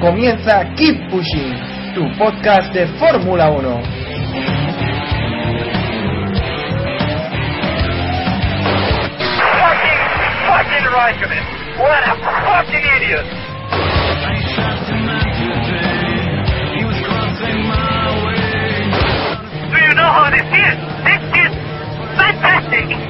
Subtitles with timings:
[0.00, 1.54] Comienza Keep Pushing,
[1.94, 3.82] tu podcast de Fórmula 1.
[9.60, 10.00] Fucking,
[10.48, 11.44] fucking Raikkonen.
[11.78, 13.26] What a fucking idiot.
[19.68, 20.76] Do you know how this is?
[21.04, 21.52] This is
[22.16, 23.09] fantastic.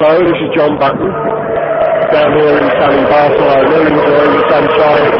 [0.00, 1.12] Hello, this is John Button.
[2.08, 5.12] Down here in sunny Barcelona, enjoying the sunshine.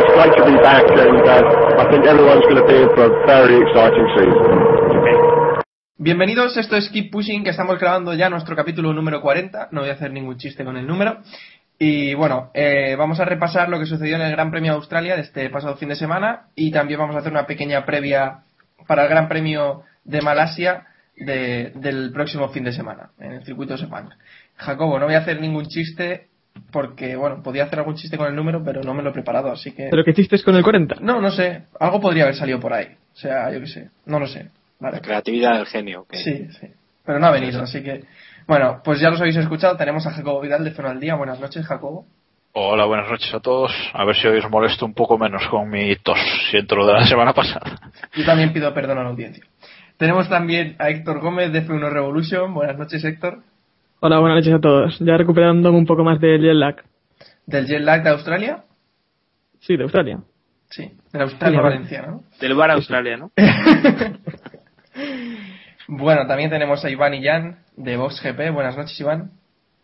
[0.00, 1.20] It's great to be back, and
[1.76, 5.60] I think everyone's going to be in for a very exciting season.
[5.98, 9.68] Bienvenidos, esto es Keep Pushing, que estamos grabando ya nuestro capítulo número 40.
[9.72, 11.18] No voy a hacer ningún chiste con el número.
[11.78, 15.16] Y bueno, eh, vamos a repasar lo que sucedió en el Gran Premio de Australia
[15.16, 18.38] de este pasado fin de semana y también vamos a hacer una pequeña previa
[18.86, 20.86] para el Gran Premio de Malasia
[21.20, 24.08] de- del próximo fin de semana en el circuito de Sepang.
[24.56, 26.28] Jacobo, no voy a hacer ningún chiste
[26.72, 29.50] porque, bueno, podía hacer algún chiste con el número, pero no me lo he preparado,
[29.52, 29.88] así que...
[29.90, 30.96] ¿Pero qué hiciste con el 40?
[31.00, 31.62] No, no sé.
[31.78, 32.86] Algo podría haber salido por ahí.
[33.12, 33.90] O sea, yo qué sé.
[34.06, 34.50] No lo sé.
[34.80, 34.96] Vale.
[34.96, 36.06] La creatividad del genio.
[36.10, 36.68] Sí, sí.
[37.04, 38.04] Pero no ha venido, así que.
[38.46, 39.76] Bueno, pues ya los habéis escuchado.
[39.76, 41.14] Tenemos a Jacobo Vidal de Zona al Día.
[41.14, 42.06] Buenas noches, Jacobo.
[42.52, 43.72] Hola, buenas noches a todos.
[43.92, 46.18] A ver si hoy os molesto un poco menos con mi tos.
[46.50, 47.78] Siento lo de la semana pasada.
[48.14, 49.44] Yo también pido perdón a la audiencia.
[50.00, 52.54] Tenemos también a Héctor Gómez de F1 Revolution.
[52.54, 53.42] Buenas noches, Héctor.
[54.00, 54.98] Hola, buenas noches a todos.
[54.98, 56.82] Ya recuperándome un poco más del jet lag.
[57.44, 58.64] Del jet lag de Australia.
[59.58, 60.20] Sí, de Australia.
[60.70, 61.74] Sí, de la Australia Sí, vale.
[61.74, 62.22] Valenciana, ¿no?
[62.40, 63.30] Del bar a Australia, ¿no?
[65.92, 68.52] Bueno, también tenemos a Iván y Jan de Vox GP.
[68.54, 69.32] Buenas noches, Iván.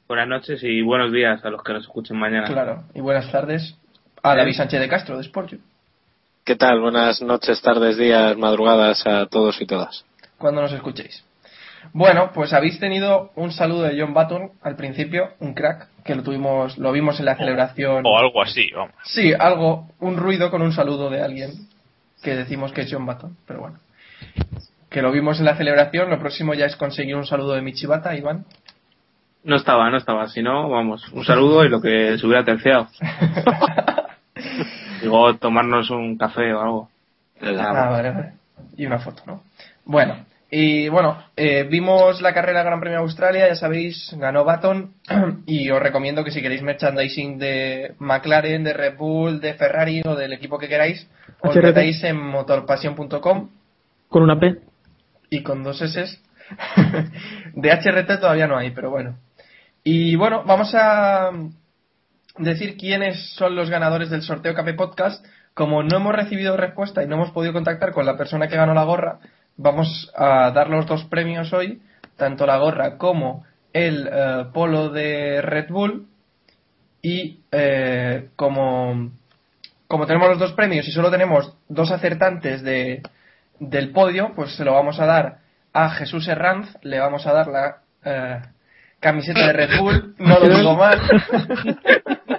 [0.08, 2.46] Buenas noches y buenos días a los que nos escuchen mañana.
[2.46, 2.84] Claro.
[2.94, 3.76] Y buenas tardes
[4.22, 5.58] a David Sánchez de Castro de Sportju.
[6.46, 6.80] ¿Qué tal?
[6.80, 10.04] Buenas noches, tardes, días, madrugadas a todos y todas.
[10.38, 11.24] cuando nos escuchéis.
[11.92, 16.22] Bueno, pues habéis tenido un saludo de John Button al principio, un crack, que lo
[16.22, 18.04] tuvimos, lo vimos en la celebración.
[18.06, 18.94] O algo así, vamos.
[19.02, 21.50] Sí, algo, un ruido con un saludo de alguien
[22.22, 23.80] que decimos que es John Button, pero bueno.
[24.88, 28.14] Que lo vimos en la celebración, lo próximo ya es conseguir un saludo de Michibata,
[28.14, 28.44] Iván.
[29.42, 30.28] No estaba, no estaba.
[30.28, 32.86] Si no, vamos, un saludo y lo que se hubiera terciado.
[35.06, 36.88] Digo, tomarnos un café o algo.
[37.40, 38.32] Ah, vale, vale.
[38.76, 39.42] Y una foto, ¿no?
[39.84, 44.94] Bueno, y bueno, eh, vimos la carrera Gran Premio de Australia, ya sabéis, ganó Baton
[45.46, 50.16] y os recomiendo que si queréis merchandising de McLaren, de Red Bull, de Ferrari o
[50.16, 51.08] del equipo que queráis,
[51.40, 51.62] os HRT.
[51.62, 53.48] metáis en motorpasión.com
[54.08, 54.56] Con una P.
[55.30, 56.18] y con dos S.
[57.54, 59.18] de HRT todavía no hay, pero bueno.
[59.84, 61.30] Y bueno, vamos a
[62.38, 65.24] decir quiénes son los ganadores del sorteo Café Podcast.
[65.54, 68.74] Como no hemos recibido respuesta y no hemos podido contactar con la persona que ganó
[68.74, 69.20] la gorra,
[69.56, 71.80] vamos a dar los dos premios hoy,
[72.16, 76.06] tanto la gorra como el eh, polo de Red Bull.
[77.00, 79.12] Y eh, como,
[79.86, 83.02] como tenemos los dos premios y solo tenemos dos acertantes de,
[83.60, 85.38] del podio, pues se lo vamos a dar
[85.72, 88.40] a Jesús Herranz, le vamos a dar la eh,
[88.98, 91.00] camiseta de Red Bull, no lo digo mal.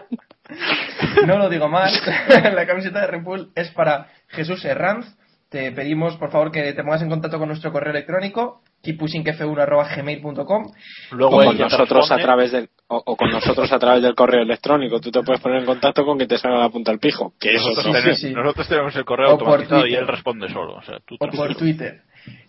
[1.25, 1.91] no lo digo mal.
[2.55, 5.17] la camiseta de Red Bull es para Jesús Herranz.
[5.49, 10.63] Te pedimos, por favor, que te pongas en contacto con nuestro correo electrónico, keeppushingf1.gmail.com.
[11.11, 14.13] Luego O con nos nosotros a través del o, o con nosotros a través del
[14.13, 14.99] correo electrónico.
[14.99, 17.31] Tú te puedes poner en contacto con quien te salga la punta al pijo.
[17.39, 18.33] Que eso Nosotros, sí, tenemos, sí, sí.
[18.33, 19.99] nosotros tenemos el correo O por automatizado y Twitter.
[20.01, 20.73] él responde solo.
[20.75, 21.55] O sea, tú o por.
[21.55, 22.01] Twitter.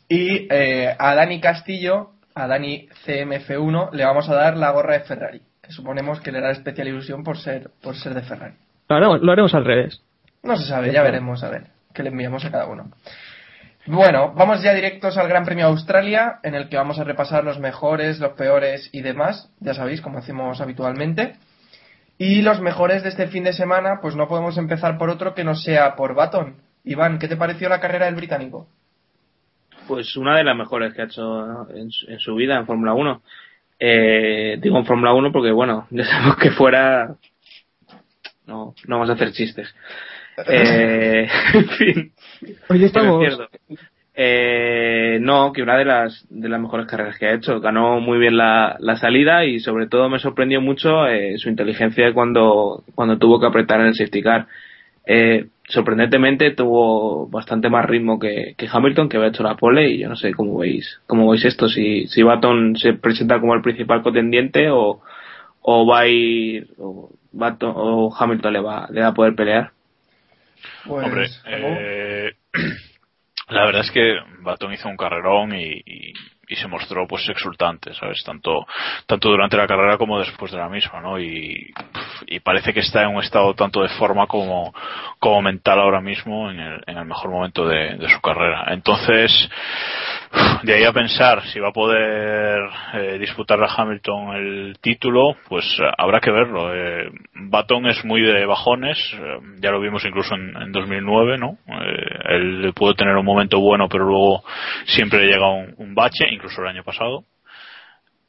[0.09, 5.01] Y eh, a Dani Castillo, a Dani CMF1, le vamos a dar la gorra de
[5.05, 8.55] Ferrari, que suponemos que le hará especial ilusión por ser, por ser de Ferrari.
[8.89, 10.03] Lo haremos, lo haremos al revés.
[10.43, 12.91] No se sabe, ya veremos, a ver, que le enviamos a cada uno.
[13.87, 17.45] Bueno, vamos ya directos al Gran Premio de Australia, en el que vamos a repasar
[17.45, 21.37] los mejores, los peores y demás, ya sabéis, como hacemos habitualmente.
[22.17, 25.45] Y los mejores de este fin de semana, pues no podemos empezar por otro que
[25.45, 26.57] no sea por Baton.
[26.85, 28.69] Iván, ¿qué te pareció la carrera del británico?
[29.87, 32.93] Pues una de las mejores que ha hecho en, su- en su vida en Fórmula
[32.95, 33.23] 1.
[33.79, 37.15] Eh, digo en Fórmula 1 porque, bueno, ya sabemos que fuera.
[38.47, 39.75] No, no vamos a hacer chistes.
[40.47, 42.13] Eh, en fin.
[42.69, 43.25] Hoy estamos.
[44.21, 47.61] Eh, no, que una de las de las mejores carreras que ha hecho.
[47.61, 52.13] Ganó muy bien la, la salida y sobre todo me sorprendió mucho eh, su inteligencia
[52.13, 54.49] cuando, cuando tuvo que apretar en el safety car.
[55.07, 59.99] Eh, sorprendentemente tuvo bastante más ritmo que, que Hamilton, que había hecho la pole, y
[59.99, 63.63] yo no sé cómo veis, cómo veis esto, si, si Baton se presenta como el
[63.63, 65.01] principal contendiente o,
[65.63, 69.73] o va a ir, o, Baton, o Hamilton le va, le va a poder pelear.
[70.87, 72.33] Pues, Hombre, eh,
[73.51, 76.13] la verdad es que Baton hizo un carrerón y, y-
[76.49, 78.23] y se mostró pues exultante, ¿sabes?
[78.25, 78.67] Tanto,
[79.07, 81.21] tanto durante la carrera como después de la misma, ¿no?
[81.21, 81.73] Y,
[82.27, 84.75] y parece que está en un estado tanto de forma como,
[85.19, 88.65] como mental ahora mismo en el, en el mejor momento de, de su carrera.
[88.69, 89.49] Entonces,
[90.63, 92.61] de ahí a pensar si va a poder
[92.95, 96.75] eh, disputar a Hamilton el título, pues eh, habrá que verlo.
[96.75, 101.59] Eh, Baton es muy de bajones, eh, ya lo vimos incluso en, en 2009, ¿no?
[102.29, 104.45] Él pudo tener un momento bueno, pero luego
[104.87, 107.25] siempre llega un, un bache, incluso el año pasado,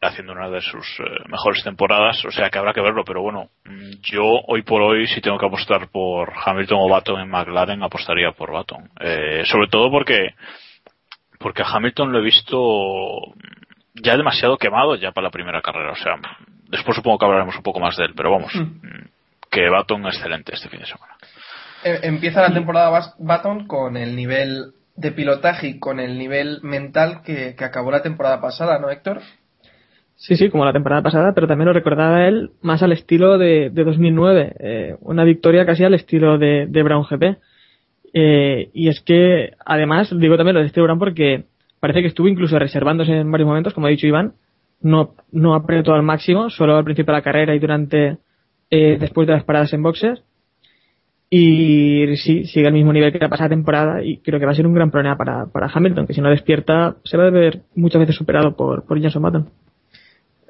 [0.02, 4.00] haciendo una de sus mejores temporadas, o sea que habrá que verlo, pero bueno, mm,
[4.02, 8.32] yo hoy por hoy si tengo que apostar por Hamilton o Baton en McLaren, apostaría
[8.32, 8.90] por Baton.
[9.46, 10.30] Sobre todo porque
[11.40, 13.34] porque a Hamilton lo he visto
[13.96, 15.92] ya demasiado quemado ya para la primera carrera.
[15.92, 16.14] O sea,
[16.70, 19.08] después supongo que hablaremos un poco más de él, pero vamos, mm,
[19.50, 21.14] que Baton excelente este fin de semana.
[21.84, 27.22] Eh, Empieza la temporada Baton con el nivel de pilotaje y con el nivel mental
[27.24, 29.22] que, que acabó la temporada pasada, ¿no, Héctor?
[30.18, 33.70] Sí, sí, como la temporada pasada, pero también lo recordaba él más al estilo de,
[33.70, 34.56] de 2009.
[34.60, 37.38] eh, una victoria casi al estilo de, de Brown GP.
[38.14, 41.46] Eh, y es que, además, digo también lo de Steve Brown porque
[41.80, 44.34] parece que estuvo incluso reservándose en varios momentos, como ha dicho Iván.
[44.82, 48.18] No, no apretó al máximo, solo al principio de la carrera y durante,
[48.70, 50.24] eh, después de las paradas en boxes.
[51.30, 54.56] Y sí, sigue al mismo nivel que la pasada temporada y creo que va a
[54.56, 57.62] ser un gran problema para, para Hamilton, que si no despierta se va a ver
[57.76, 59.50] muchas veces superado por, por Jenson Button.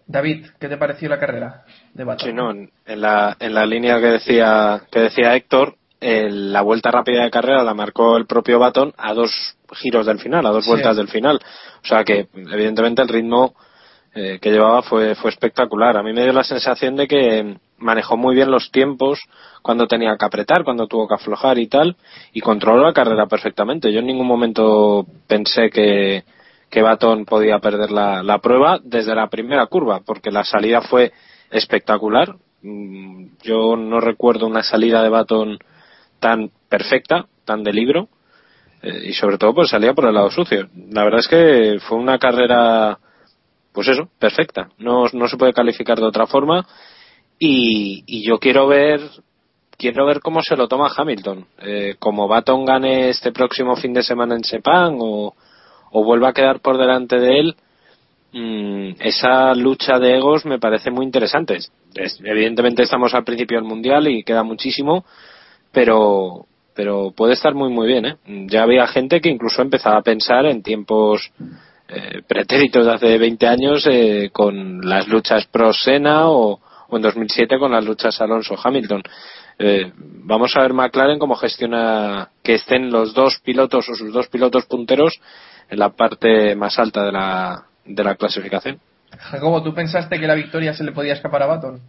[0.08, 2.28] David, ¿qué te pareció la carrera de Baton?
[2.28, 6.62] Sí, no, en, en la, en la línea que decía, que decía Héctor, el- la
[6.62, 9.32] vuelta rápida de carrera la marcó el propio Baton a dos
[9.74, 10.70] giros del final, a dos Sí.
[10.72, 11.40] vueltas del final.
[11.84, 13.54] O sea que, evidentemente, el ritmo
[14.16, 15.96] eh, que llevaba fue, fue espectacular.
[15.96, 19.20] A mí me dio la sensación de que manejó muy bien los tiempos
[19.62, 21.96] cuando tenía que apretar, cuando tuvo que aflojar y tal,
[22.34, 23.94] y controló la carrera perfectamente.
[23.94, 26.24] Yo en ningún momento pensé que,
[26.72, 31.12] que Baton podía perder la, la prueba desde la primera curva, porque la salida fue
[31.52, 32.36] espectacular.
[32.64, 35.60] Mm, Yo no recuerdo una salida de Baton
[36.20, 38.10] tan perfecta, tan de libro,
[38.82, 40.70] eh, y sobre todo pues salía por el lado sucio.
[40.92, 42.98] La verdad es que fue una carrera,
[43.74, 44.70] pues eso, perfecta.
[44.78, 46.66] No, no se puede calificar de otra forma.
[47.40, 49.00] Y, y yo quiero ver
[49.80, 51.46] quiero ver cómo se lo toma Hamilton.
[51.62, 55.34] Eh, como Baton gane este próximo fin de semana en Sepang o,
[55.92, 57.56] o vuelva a quedar por delante de él,
[58.34, 61.60] mm, esa lucha de egos me parece muy interesante.
[61.96, 65.06] Es- evidentemente estamos al principio del mundial y queda muchísimo,
[65.72, 66.46] pero
[66.76, 68.06] pero puede estar muy muy bien.
[68.06, 68.18] ¿eh?
[68.48, 71.32] Ya había gente que incluso empezaba a pensar en tiempos
[71.90, 77.02] eh, pretéritos de hace 20 años eh, con las luchas pro Sena o, o en
[77.02, 79.04] 2007 con las luchas Alonso Hamilton.
[79.62, 84.30] Eh, vamos a ver McLaren cómo gestiona que estén los dos pilotos o sus dos
[84.30, 85.20] pilotos punteros
[85.70, 88.80] en la parte más alta de la, de la clasificación.
[89.18, 91.82] Jacobo, ¿tú pensaste que la victoria se le podía escapar a Baton?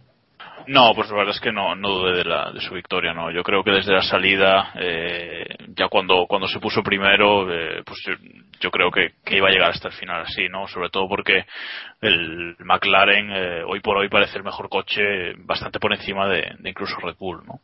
[0.67, 3.31] No, pues la verdad es que no, no dudé de, la, de su victoria, no.
[3.31, 7.99] Yo creo que desde la salida, eh, ya cuando, cuando se puso primero, eh, pues
[8.05, 8.13] yo,
[8.59, 10.67] yo creo que, que iba a llegar hasta el final así, ¿no?
[10.67, 11.45] Sobre todo porque
[12.01, 16.69] el McLaren eh, hoy por hoy parece el mejor coche bastante por encima de, de
[16.69, 17.61] incluso Red Bull, ¿no?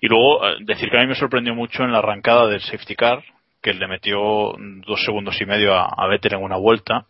[0.00, 2.96] Y luego eh, decir que a mí me sorprendió mucho en la arrancada del safety
[2.96, 3.22] car,
[3.62, 4.18] que le metió
[4.86, 7.06] dos segundos y medio a, a Vettel en una vuelta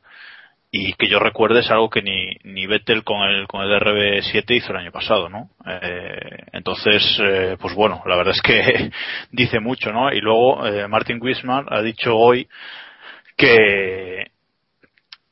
[0.76, 4.57] y que yo recuerde es algo que ni, ni Vettel con el, con el RB7
[4.57, 5.50] hizo el año pasado, ¿no?
[5.64, 8.90] Eh, entonces, eh, pues bueno, la verdad es que
[9.31, 10.12] dice mucho, ¿no?
[10.12, 12.49] Y luego eh, Martin Wismar ha dicho hoy
[13.37, 14.33] que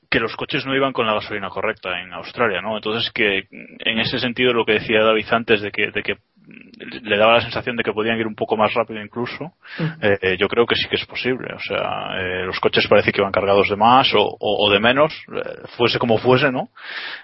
[0.09, 2.77] que los coches no iban con la gasolina correcta en Australia, ¿no?
[2.77, 6.19] Entonces que en ese sentido lo que decía David antes de que, de que
[7.03, 9.53] le daba la sensación de que podían ir un poco más rápido incluso,
[10.01, 11.55] eh, eh, yo creo que sí que es posible.
[11.55, 15.13] O sea, eh, los coches parece que iban cargados de más o, o, de menos,
[15.33, 16.71] eh, fuese como fuese, ¿no?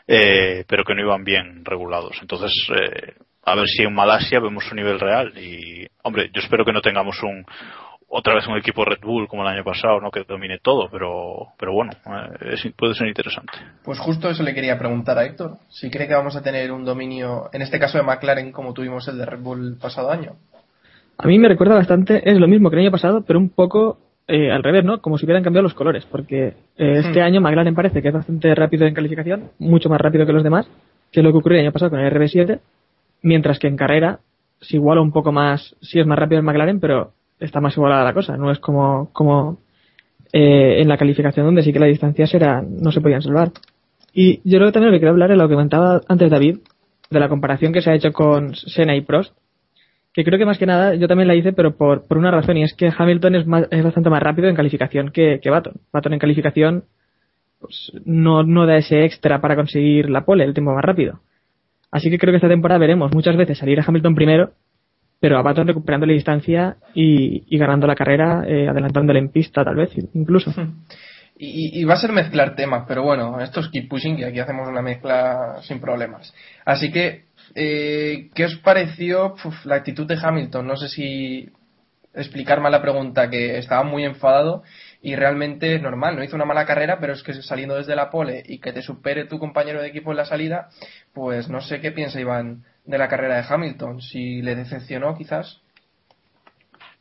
[0.07, 2.19] Eh, pero que no iban bien regulados.
[2.21, 5.33] Entonces, eh, a ver si en Malasia vemos un nivel real.
[5.39, 7.45] Y, hombre, yo espero que no tengamos un,
[8.11, 10.11] otra vez un equipo Red Bull como el año pasado, ¿no?
[10.11, 13.53] Que domine todo, pero, pero bueno, eh, es- puede ser interesante.
[13.85, 15.59] Pues justo eso le quería preguntar a Héctor.
[15.69, 19.07] Si cree que vamos a tener un dominio, en este caso de McLaren, como tuvimos
[19.09, 20.33] el de Red Bull el pasado año.
[21.19, 23.99] A mí me recuerda bastante, es lo mismo que el año pasado, pero un poco
[24.31, 25.01] eh, al revés, ¿no?
[25.01, 26.55] Como si hubieran cambiado los colores, porque eh,
[26.99, 27.25] este Hmm.
[27.25, 30.67] año McLaren parece que es bastante rápido en calificación, mucho más rápido que los demás,
[31.11, 32.61] que es lo que ocurrió el año pasado con el RB7,
[33.23, 34.19] mientras que en carrera
[34.61, 38.05] se iguala un poco más, sí es más rápido el McLaren, pero está más igualada
[38.05, 39.61] la cosa, no es como, como
[40.33, 43.51] eh, en la calificación donde sí que las distancias eran, no se podían salvar.
[44.13, 46.59] Y yo creo que también lo que quiero hablar es lo que comentaba antes David,
[47.11, 49.35] de la comparación que se ha hecho con Senna y Prost,
[50.13, 52.57] que creo que más que nada yo también la hice, pero por, por una razón,
[52.57, 55.75] y es que Hamilton es, más- es bastante más rápido en calificación que, que Baton.
[55.93, 56.85] Baton en calificación
[57.61, 61.21] pues, no, no da ese extra para conseguir la pole, el tiempo más rápido.
[61.91, 64.51] Así que creo que esta temporada veremos muchas veces salir a Hamilton primero,
[65.21, 69.65] pero a Baton recuperando la distancia y, y ganando la carrera, eh, adelantándole en pista
[69.65, 70.53] tal vez, incluso.
[71.41, 74.41] Y, y va a ser mezclar temas, pero bueno, esto es keep pushing y aquí
[74.41, 76.35] hacemos una mezcla sin problemas.
[76.65, 79.35] Así que, eh, ¿qué os pareció
[79.65, 80.67] la actitud de Hamilton?
[80.67, 81.49] No sé si
[82.13, 84.63] explicar mal la pregunta, que estaba muy enfadado
[85.01, 88.11] y realmente es normal, no hizo una mala carrera, pero es que saliendo desde la
[88.11, 90.69] pole y que te supere tu compañero de equipo en la salida,
[91.15, 95.61] pues no sé qué piensa Iván de la carrera de Hamilton, si le decepcionó quizás.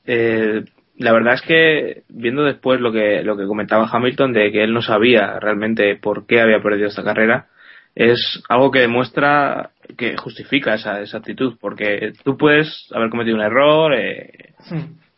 [0.06, 0.64] Eh,
[0.98, 4.74] la verdad es que viendo después lo que lo que comentaba Hamilton de que él
[4.74, 7.48] no sabía realmente por qué había perdido esta carrera
[7.94, 13.44] es algo que demuestra que justifica esa, esa actitud porque tú puedes haber cometido un
[13.44, 14.54] error eh,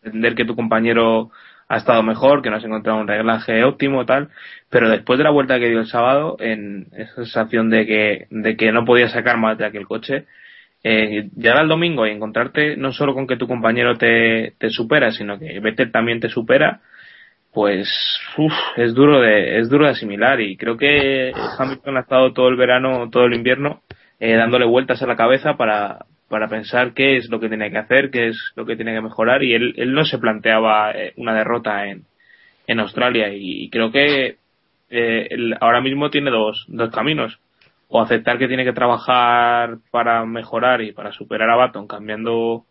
[0.02, 1.30] entender que tu compañero
[1.70, 4.28] ha estado mejor que no has encontrado un reglaje óptimo tal
[4.68, 8.56] pero después de la vuelta que dio el sábado en esa sensación de que de
[8.56, 10.26] que no podía sacar más de aquel coche
[10.82, 15.10] eh, llegar al domingo y encontrarte no solo con que tu compañero te, te supera,
[15.12, 16.80] sino que Vettel también te supera,
[17.52, 17.88] pues
[18.76, 20.40] es duro de es duro de asimilar.
[20.40, 23.82] Y creo que Hamilton ha estado todo el verano, todo el invierno
[24.18, 27.76] eh, dándole vueltas a la cabeza para para pensar qué es lo que tiene que
[27.76, 31.12] hacer, qué es lo que tiene que mejorar y él, él no se planteaba eh,
[31.16, 32.04] una derrota en,
[32.66, 34.38] en Australia y creo que
[34.90, 35.28] eh,
[35.60, 37.38] ahora mismo tiene dos, dos caminos.
[37.88, 42.64] O aceptar que tiene que trabajar para mejorar y para superar a Baton cambiando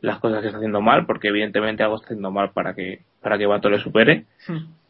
[0.00, 3.38] las cosas que está haciendo mal, porque evidentemente algo está haciendo mal para que para
[3.38, 4.24] que Baton le supere,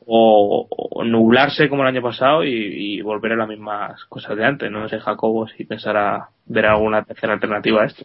[0.06, 4.44] o, o nublarse como el año pasado y, y volver a las mismas cosas de
[4.44, 8.04] antes, no sé Jacobo si pensará ver alguna tercera alternativa a esto.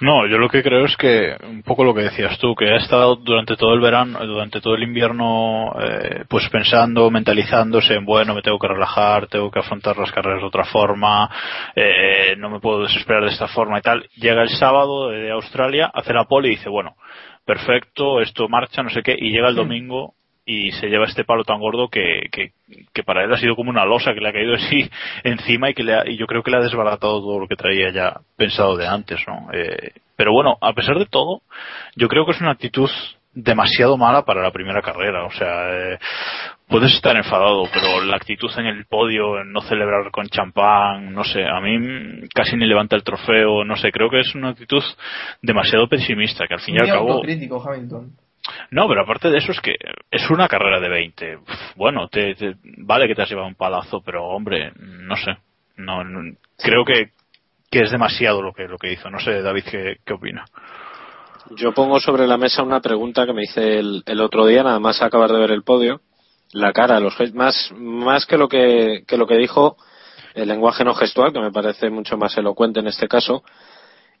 [0.00, 2.76] No, yo lo que creo es que un poco lo que decías tú, que ha
[2.76, 8.34] estado durante todo el verano, durante todo el invierno, eh, pues pensando, mentalizándose en bueno,
[8.34, 11.30] me tengo que relajar, tengo que afrontar las carreras de otra forma,
[11.76, 14.08] eh, no me puedo desesperar de esta forma y tal.
[14.16, 16.96] Llega el sábado de Australia, hace la pole y dice bueno,
[17.46, 20.14] perfecto, esto marcha, no sé qué, y llega el domingo
[20.44, 22.50] y se lleva este palo tan gordo que, que,
[22.92, 24.90] que para él ha sido como una losa que le ha caído así
[25.24, 27.56] encima y que le ha- y yo creo que le ha desbaratado todo lo que
[27.56, 29.48] traía ya pensado de antes, ¿no?
[29.52, 31.42] Eh, pero bueno, a pesar de todo,
[31.96, 32.90] yo creo que es una actitud
[33.34, 35.98] demasiado mala para la primera carrera, o sea, eh,
[36.68, 41.24] puedes estar enfadado, pero la actitud en el podio, en no celebrar con champán, no
[41.24, 44.82] sé, a mí casi ni levanta el trofeo, no sé, creo que es una actitud
[45.40, 47.12] demasiado pesimista, que al fin y al cabo...
[47.12, 48.10] autocrítico Hamilton.
[48.70, 49.76] No, pero aparte de eso es que
[50.10, 51.36] es una carrera de 20.
[51.36, 55.36] Uf, Bueno, te, te- vale que te has llevado un palazo, pero hombre, no sé.
[55.76, 57.10] No, no- creo que,
[57.70, 59.10] que es demasiado lo que lo que hizo.
[59.10, 60.44] No sé, David, ¿qué, qué opina?
[61.56, 64.78] Yo pongo sobre la mesa una pregunta que me hice el, el otro día, nada
[64.80, 66.00] más acabar de ver el podio.
[66.52, 69.76] La cara, los más, más que lo que, que lo que dijo,
[70.34, 73.42] el lenguaje no gestual, que me parece mucho más elocuente en este caso.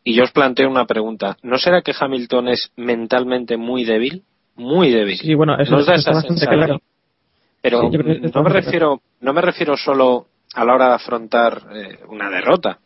[0.04, 1.36] Y yo os planteo una pregunta.
[1.42, 4.22] ¿No será que Hamilton es mentalmente muy débil?
[4.56, 5.16] Muy débil.
[5.18, 6.58] Sí, bueno, eso ¿No os da está esa bastante sensación?
[6.66, 6.80] claro.
[7.60, 7.98] Pero Sí,
[8.34, 12.78] no me refiero, no me refiero solo a la hora de afrontar eh, una derrota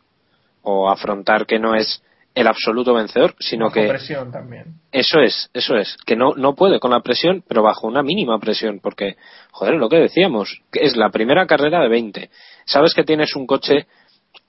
[0.61, 2.03] o afrontar que no es
[2.35, 4.75] el absoluto vencedor, sino Bajo que presión también.
[4.91, 8.37] eso es, eso es, que no, no puede con la presión, pero bajo una mínima
[8.37, 9.15] presión, porque,
[9.49, 12.29] joder, lo que decíamos, que es la primera carrera de 20.
[12.65, 13.87] Sabes que tienes un coche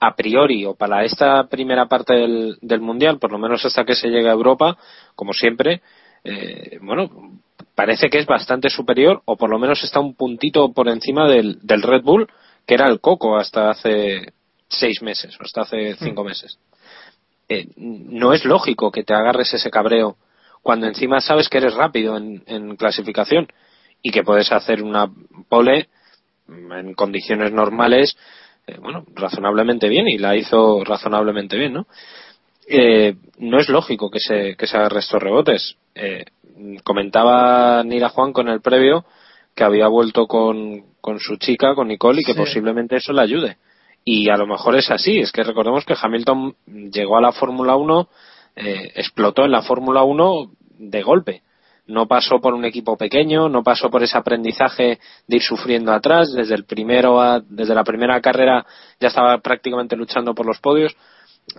[0.01, 3.95] a priori o para esta primera parte del, del mundial, por lo menos hasta que
[3.95, 4.77] se llegue a Europa,
[5.15, 5.83] como siempre,
[6.25, 7.11] eh, bueno,
[7.75, 11.59] parece que es bastante superior o por lo menos está un puntito por encima del,
[11.63, 12.29] del Red Bull,
[12.67, 14.33] que era el coco hasta hace
[14.69, 16.59] seis meses o hasta hace cinco meses.
[17.49, 20.17] eh, no es lógico que te agarres ese cabreo
[20.63, 23.49] cuando encima sabes que eres rápido en, en clasificación
[24.03, 25.11] y que puedes hacer una
[25.49, 25.89] pole
[26.49, 28.17] en condiciones normales,
[28.69, 31.87] eh, bueno, razonablemente bien y la hizo razonablemente bien, ¿no?
[32.69, 35.77] Eh, no es lógico que se, que se agarre estos rebotes.
[35.95, 36.25] Eh,
[36.85, 39.05] comentaba Nira Juan con el previo
[39.55, 42.39] que había vuelto con, con su chica, con Nicole, y que Sí.
[42.39, 43.57] posiblemente eso le ayude.
[44.05, 45.19] Y a lo mejor es así.
[45.19, 46.55] Es que recordemos que Hamilton
[46.93, 48.09] llegó a la Fórmula 1,
[48.57, 51.43] eh, explotó en la Fórmula 1 de golpe.
[51.89, 56.33] No pasó por un equipo pequeño, no pasó por ese aprendizaje de ir sufriendo atrás.
[56.33, 58.65] Desde el primero desde la primera carrera
[59.01, 60.97] ya estaba prácticamente luchando por los podios.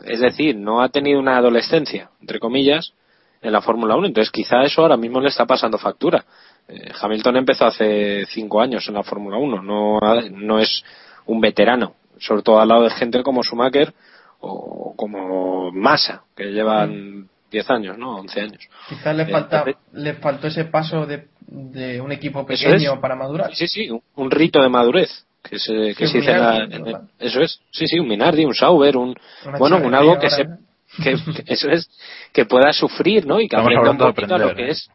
[0.06, 2.94] Es decir, no ha tenido una adolescencia, entre comillas,
[3.42, 4.08] en la Fórmula 1.
[4.08, 6.24] Entonces, quizá eso ahora mismo le está pasando factura.
[6.68, 10.00] Eh, Hamilton empezó hace cinco años en la Fórmula 1, no,
[10.32, 10.84] no es
[11.26, 13.92] un veterano, sobre todo al lado de gente como Schumacher
[14.40, 18.18] o como Massa, que llevan 10 años, ¿no?
[18.18, 18.68] 11 años.
[18.88, 23.00] Quizás le, Eh, falta, entonces- le faltó ese paso de, de un equipo pequeño es.
[23.00, 23.54] para madurar.
[23.56, 25.26] Sí, sí, un, un rito de madurez.
[25.42, 28.08] Que se, que Sí, se dice en la- Minardi, en- eso es, sí, sí, un
[28.10, 29.16] Minardi, un Sauber, un,
[29.46, 30.58] Una bueno, un algo que ahora, se, ¿no?
[31.02, 31.90] que, que eso es,
[32.34, 33.40] que pueda sufrir, ¿no?
[33.40, 34.74] Y que Estamos aprenda un poquito a lo aprender, que ¿eh?
[34.74, 34.90] es.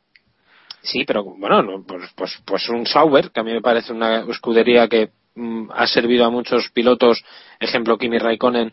[0.82, 4.18] Sí, pero bueno, no, pues, pues, pues un Sauber, que a mí me parece una
[4.30, 7.24] escudería que mm, ha servido a muchos pilotos,
[7.58, 8.70] ejemplo Kimi Raikkonen,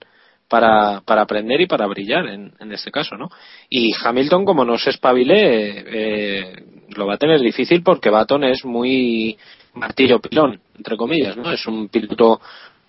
[0.51, 3.29] para, para aprender y para brillar en, en este caso, ¿no?
[3.69, 8.65] Y Hamilton, como no se espabile, eh, lo va a tener difícil porque Baton es
[8.65, 9.37] muy
[9.75, 11.49] martillo pilón, entre comillas, ¿no?
[11.49, 12.41] Es un piloto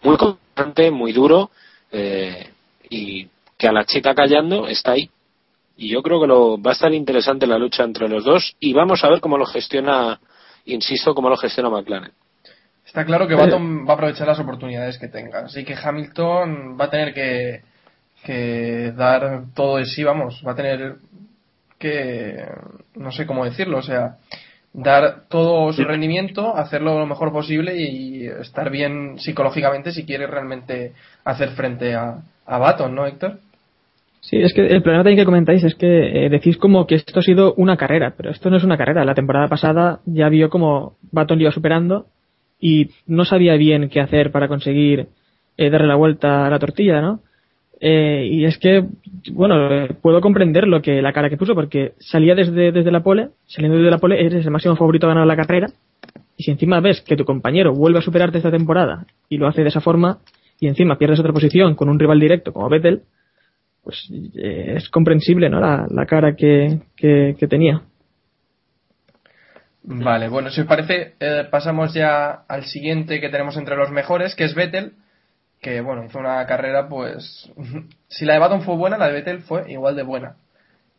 [0.03, 1.53] muy constante, muy duro,
[1.93, 2.49] eh,
[2.91, 5.09] y que a la chica callando está ahí.
[5.77, 8.73] Y yo creo que lo, va a estar interesante la lucha entre los dos y
[8.73, 10.19] vamos a ver cómo lo gestiona,
[10.65, 12.11] insisto, cómo lo gestiona McLaren.
[12.93, 15.47] Está claro que Baton va a aprovechar las oportunidades que tenga.
[15.47, 17.63] Así que Hamilton va a tener que,
[18.23, 20.43] que dar todo de sí, vamos.
[20.47, 20.97] Va a tener
[21.79, 22.45] que,
[22.97, 24.17] no sé cómo decirlo, o sea,
[24.75, 30.93] dar todo su rendimiento, hacerlo lo mejor posible y estar bien psicológicamente si quiere realmente
[31.25, 33.39] hacer frente a, a Baton, ¿no, Héctor?
[34.21, 37.21] Sí, es que el problema también que comentáis es que eh, decís como que esto
[37.21, 39.03] ha sido una carrera, pero esto no es una carrera.
[39.07, 42.05] La temporada pasada ya vio como Baton iba superando
[42.63, 45.09] y no sabía bien qué hacer para conseguir
[45.57, 47.21] eh, darle la vuelta a la tortilla, ¿no?
[47.81, 48.85] Eh, y es que,
[49.33, 49.69] bueno,
[50.01, 53.77] puedo comprender lo que la cara que puso porque salía desde, desde la pole, saliendo
[53.77, 55.71] desde la pole, eres el máximo favorito a ganar la carrera
[56.37, 59.63] y si encima ves que tu compañero vuelve a superarte esta temporada y lo hace
[59.63, 60.21] de esa forma
[60.61, 63.03] y encima pierdes otra posición con un rival directo como Vettel,
[63.83, 65.59] pues eh, es comprensible, ¿no?
[65.59, 67.83] La, la cara que, que tenía.
[69.85, 74.35] Vale, bueno, si os parece, eh, pasamos ya al siguiente que tenemos entre los mejores,
[74.37, 74.93] que es Vettel,
[75.61, 77.51] que bueno, hizo una carrera, pues,
[78.09, 80.37] si la de Baton fue buena, la de Vettel fue igual de buena.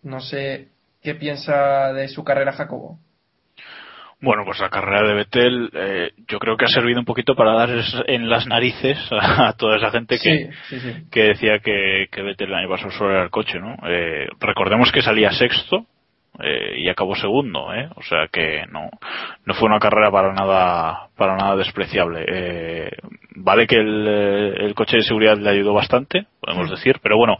[0.03, 0.67] No sé
[1.01, 2.99] qué piensa de su carrera Jacobo.
[4.19, 7.53] Bueno, pues la carrera de Vettel eh, yo creo que ha servido un poquito para
[7.53, 7.69] dar
[8.07, 11.03] en las narices a, a toda esa gente que, Sí, sí, sí.
[11.11, 13.75] que decía que, que Vettel el año pasado solo era el coche, ¿no?
[13.85, 15.87] Eh, recordemos que salía sexto
[16.39, 17.89] eh, y acabó segundo, ¿eh?
[17.95, 18.89] O sea que no,
[19.45, 22.25] no fue una carrera para nada, para nada despreciable.
[22.27, 22.89] Eh,
[23.35, 27.37] vale que el, eh, el coche de seguridad le ayudó bastante, podemos decir, pero bueno,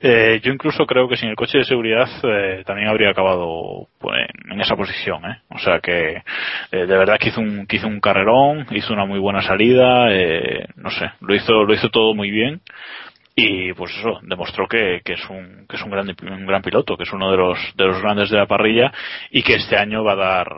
[0.00, 4.28] eh, yo incluso creo que sin el coche de seguridad eh, también habría acabado pues,
[4.50, 5.40] en, esa posición, ¿eh?
[5.50, 6.22] O sea que
[6.70, 10.12] eh, de verdad que hizo un, que hizo un carrerón, hizo una muy buena salida,
[10.12, 12.60] eh, no sé, lo hizo, lo hizo todo muy bien
[13.38, 16.96] y pues eso demostró que, que es un que es un gran un gran piloto
[16.96, 18.90] que es uno de los de los grandes de la parrilla
[19.30, 20.48] y que este año va a dar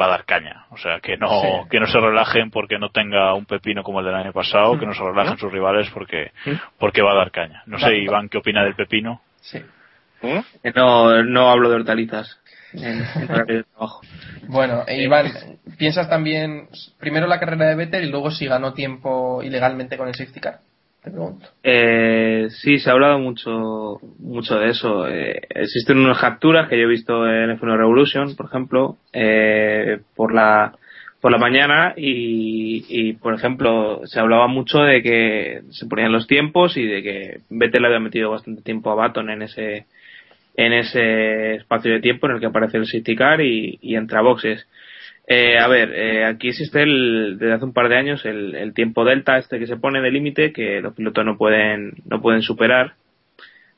[0.00, 1.48] va a dar caña o sea que no Sí.
[1.70, 4.86] que no se relajen porque no tenga un pepino como el del año pasado que
[4.86, 6.32] no se relajen sus rivales porque
[6.78, 9.58] porque va a dar caña no sé Iván qué opina del pepino Sí.
[10.22, 12.40] Eh, No, no hablo de hortalizas
[12.72, 14.00] en, en horario de trabajo.
[14.48, 15.26] Bueno, e Iván,
[15.78, 16.68] ¿piensas también
[16.98, 20.58] primero la carrera de Vettel y luego si ganó tiempo ilegalmente con el safety car?
[21.62, 25.08] Eh, sí, se ha hablado mucho, mucho de eso.
[25.08, 30.34] Eh, existen unas capturas que yo he visto en F1 Revolution, por ejemplo, eh, por
[30.34, 30.74] la
[31.20, 36.76] por la mañana y, por ejemplo, se hablaba mucho de que se ponían los tiempos
[36.76, 39.86] y de que Vettel había metido bastante tiempo a Baton en ese
[40.56, 44.66] en ese espacio de tiempo en el que aparece el safety y, entra boxes.
[45.30, 48.72] Eh, a ver, eh, aquí existe el, desde hace un par de años el, el
[48.72, 52.40] tiempo delta este que se pone de límite que los pilotos no pueden no pueden
[52.42, 52.94] superar.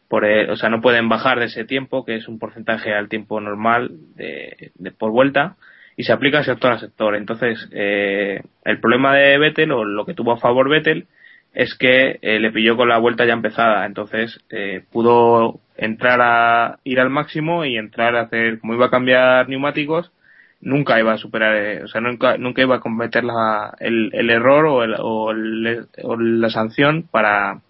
[0.09, 3.09] Por el- o sea no pueden bajar de ese tiempo que es un porcentaje al
[3.09, 5.57] tiempo normal de, de por vuelta
[5.97, 7.17] y se aplica sector a sector.
[7.17, 11.07] Entonces eh, el problema de Vettel o lo que tuvo a favor Vettel
[11.53, 16.79] es que eh, le pilló con la vuelta ya empezada, entonces eh, pudo entrar a
[16.85, 20.13] ir al máximo y entrar a hacer, como iba a cambiar neumáticos,
[20.61, 24.31] nunca iba a superar, eh, o sea, nunca, nunca iba a cometer la, el, el
[24.31, 27.63] error o, el, o, el- o la sanción para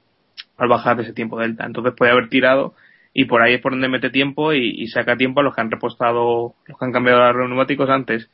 [0.59, 1.67] al bajar de ese tiempo delta.
[1.67, 2.75] Entonces puede haber tirado
[3.15, 5.71] y por ahí es por donde mete tiempo y, saca tiempo a los que han
[5.71, 8.31] repostado, los que han cambiado los neumáticos antes.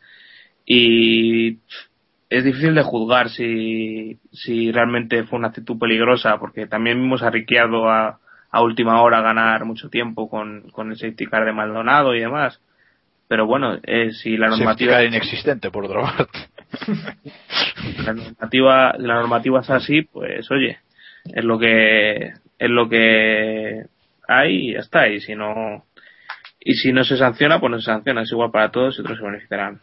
[0.67, 1.59] Y
[2.31, 7.31] es difícil de juzgar si, si realmente fue una actitud peligrosa, porque también vimos a
[7.31, 8.19] Ricciardo a,
[8.51, 12.61] a última hora ganar mucho tiempo con, con el safety car de Maldonado y demás.
[13.29, 16.39] Pero bueno, eh, si la normativa, car inexistente, por otra parte.
[18.05, 20.79] la normativa, la normativa es así, pues oye,
[21.25, 23.85] es lo que, es lo que
[24.29, 25.09] hay y ya está.
[25.09, 25.85] Y si no,
[26.61, 28.23] y si no se sanciona, pues no se sanciona.
[28.23, 29.81] Es igual para todos y otros se beneficiarán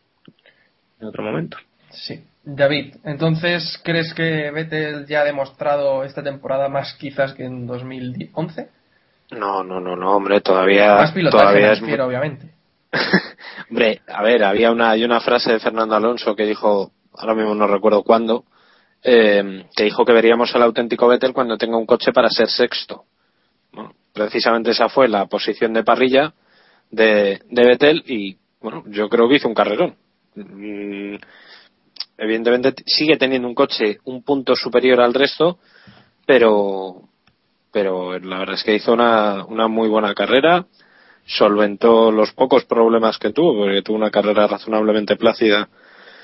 [1.01, 1.57] en otro momento.
[1.89, 2.23] Sí.
[2.45, 8.67] David, entonces, ¿crees que Vettel ya ha demostrado esta temporada más quizás que en 2011?
[9.31, 12.47] No, no, no, no, hombre, todavía, más pilotaje, todavía me es muy- obviamente.
[13.69, 17.55] Hombre, a ver, había una, hay una frase de Fernando Alonso que dijo, ahora mismo
[17.55, 18.45] no recuerdo cuándo,
[19.01, 23.05] eh, que dijo que veríamos al auténtico Vettel cuando tenga un coche para ser sexto.
[23.71, 26.33] Bueno, precisamente esa fue la posición de parrilla
[26.91, 29.95] de, de Vettel y, bueno, yo creo que hizo un carrerón.
[30.35, 31.15] Mm,
[32.17, 35.57] evidentemente sigue teniendo un coche un punto superior al resto,
[36.25, 37.09] pero,
[37.71, 40.67] pero la verdad es que hizo una, una muy buena carrera
[41.25, 45.69] solventó los pocos problemas que tuvo, porque tuvo una carrera razonablemente plácida,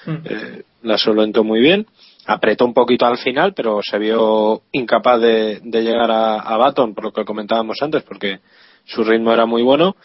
[0.08, 1.86] eh, la solventó muy bien,
[2.26, 6.94] apretó un poquito al final, pero se vio incapaz de, de llegar a, a Baton,
[6.94, 8.40] por lo que comentábamos antes, porque
[8.86, 9.96] su ritmo era muy bueno.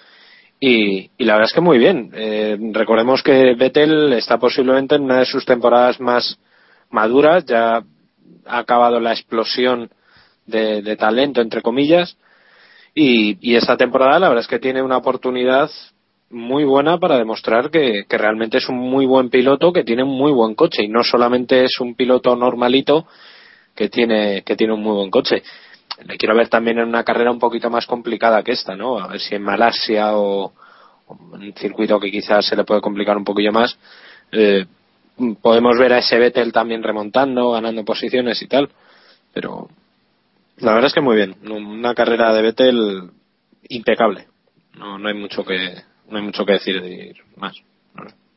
[0.60, 2.10] Y, y la verdad es que muy bien.
[2.14, 6.38] Eh, recordemos que Vettel está posiblemente en una de sus temporadas más
[6.90, 7.82] maduras, ya
[8.46, 9.90] ha acabado la explosión
[10.46, 12.16] de, de talento, entre comillas,
[12.94, 15.70] y, y esta temporada la verdad es que tiene una oportunidad
[16.34, 20.32] muy buena para demostrar que, realmente es un muy buen piloto que tiene un muy
[20.32, 20.82] buen coche.
[20.82, 23.06] Y no solamente es un piloto normalito
[23.74, 25.42] que tiene que tiene un muy buen coche.
[26.04, 29.08] Le quiero ver también en una carrera un poquito más complicada que esta no a
[29.08, 30.52] ver si en Malasia o,
[31.06, 33.78] o un circuito que quizás se le puede complicar un poquillo más
[34.32, 34.66] eh,
[35.40, 38.68] podemos ver a ese Vettel también remontando ganando posiciones y tal.
[39.32, 39.68] Pero
[40.58, 41.36] la verdad es que muy bien.
[41.50, 43.10] Una carrera de Vettel
[43.68, 44.28] impecable.
[44.78, 45.74] No, no hay mucho que
[46.08, 47.54] no hay mucho que decir más.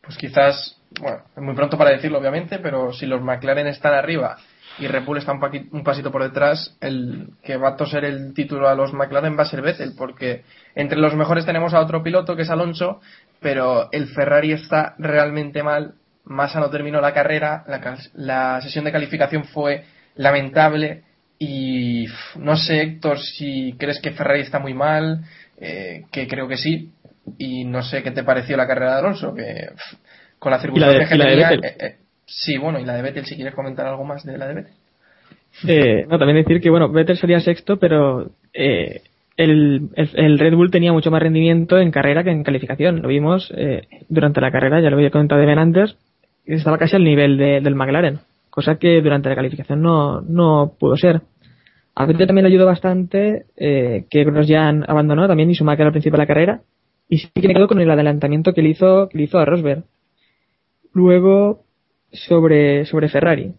[0.01, 4.37] Pues quizás, bueno, es muy pronto para decirlo obviamente, pero si los McLaren están arriba
[4.79, 8.69] y Red está un, un pasito por detrás, el que va a toser el título
[8.69, 10.43] a los McLaren va a ser Vettel, porque
[10.75, 13.01] entre los mejores tenemos a otro piloto que es Alonso,
[13.41, 15.95] pero el Ferrari está realmente mal.
[16.25, 21.03] Massa no terminó la carrera, la, la sesión de calificación fue lamentable
[21.39, 22.05] y
[22.39, 25.21] no sé Héctor si crees que Ferrari está muy mal,
[25.59, 26.89] eh, que creo que sí,
[27.37, 29.69] y no sé qué te pareció la carrera de Alonso, que
[30.39, 31.95] con la circunstancia que tenía, eh, eh,
[32.25, 34.73] sí, bueno, y la de Vettel, si quieres comentar algo más de la de Vettel.
[35.67, 39.01] Eh, no, también decir que, bueno, Vettel sería sexto, pero eh,
[39.37, 43.01] el, el, el Red Bull tenía mucho más rendimiento en carrera que en calificación.
[43.01, 45.95] Lo vimos eh, durante la carrera, ya lo había comentado de Ben antes,
[46.45, 48.19] estaba casi al nivel de- del McLaren,
[48.57, 51.21] cosa que durante la calificación no, no pudo ser.
[51.93, 56.17] A Vettel también le ayudó bastante eh, que Grosjean abandonó también y Schumacher al principio
[56.17, 56.61] de la carrera,
[57.07, 59.45] y sí que me quedo con el adelantamiento que le hizo, que le hizo a
[59.45, 59.83] Rosberg.
[60.91, 61.65] Luego,
[62.11, 63.53] sobre, sobre Ferrari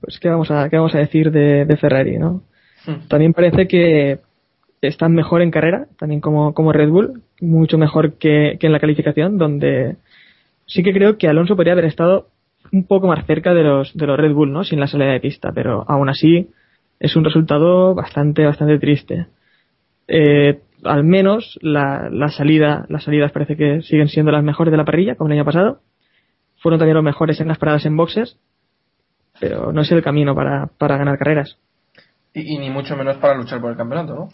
[0.00, 2.42] pues qué vamos a qué vamos a decir de, de Ferrari no
[3.08, 4.20] también parece que
[4.82, 8.80] están mejor en carrera también como, como Red Bull mucho mejor que, que en la
[8.80, 9.96] calificación donde
[10.66, 12.28] sí que creo que Alonso podría haber estado
[12.72, 15.20] un poco más cerca de los de los Red Bull no sin la salida de
[15.20, 16.48] pista pero aún así
[17.00, 19.26] es un resultado bastante bastante triste
[20.08, 24.76] Eh, al menos la, la salida las salidas parece que siguen siendo las mejores de
[24.76, 25.80] la parrilla como el año pasado
[26.62, 28.38] fueron también los mejores en las paradas en boxes
[29.40, 31.58] pero no es el camino para, para ganar carreras.
[32.32, 34.28] Y, y ni mucho menos para luchar por el campeonato, ¿no?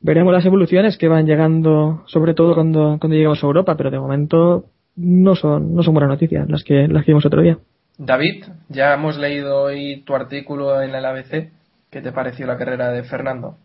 [0.00, 3.98] Veremos las evoluciones que van llegando, sobre todo cuando, cuando lleguemos a Europa, pero de
[3.98, 4.66] momento
[4.96, 7.58] no son, no son buenas noticias las que, las que vimos otro día.
[7.96, 11.50] David, ya hemos leído hoy tu artículo en el ABC.
[11.90, 13.56] ¿Qué te pareció la carrera de Fernando?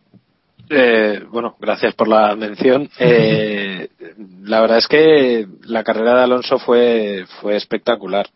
[0.70, 2.90] Eh, bueno, gracias por la mención.
[3.00, 3.90] Eh,
[4.44, 8.28] la verdad es que la carrera de Alonso fue, fue espectacular.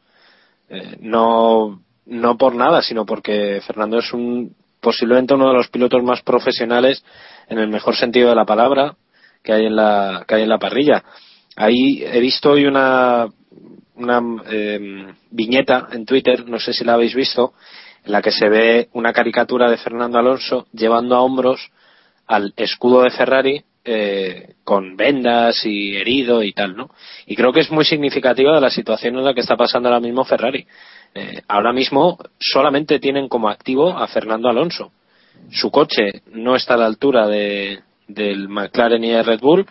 [0.69, 6.01] Eh, no, no por nada, sino porque Fernando es un, posiblemente uno de los pilotos
[6.03, 7.03] más profesionales
[7.49, 8.95] en el mejor sentido de la palabra
[9.43, 11.03] que hay en la, que hay en la parrilla.
[11.55, 13.27] Ahí he visto hoy una,
[13.95, 17.53] una eh, viñeta en Twitter, no sé si la habéis visto,
[18.05, 21.71] en la que se ve una caricatura de Fernando Alonso llevando a hombros
[22.27, 26.89] al escudo de Ferrari eh, con vendas y herido y tal, ¿no?
[27.25, 29.99] Y creo que es muy significativa de la situación en la que está pasando ahora
[29.99, 30.65] mismo Ferrari.
[31.13, 34.91] Eh, ahora mismo solamente tienen como activo a Fernando Alonso.
[35.51, 39.65] Su coche no está a la altura de, del McLaren y el Red Bull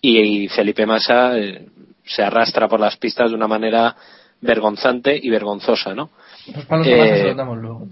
[0.00, 1.66] y, Felipe Massa eh,
[2.04, 3.94] se arrastra por las pistas de una manera
[4.40, 6.10] vergonzante y vergonzosa, ¿no?
[6.54, 7.88] Los palos eh, se los damos luego.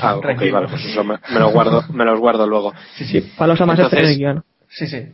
[0.00, 2.72] Ah, ok, vale, pues eso me, me, los guardo, me los guardo luego.
[2.96, 4.44] Sí, sí, palos a más Entonces, guion.
[4.68, 4.98] Sí, sí.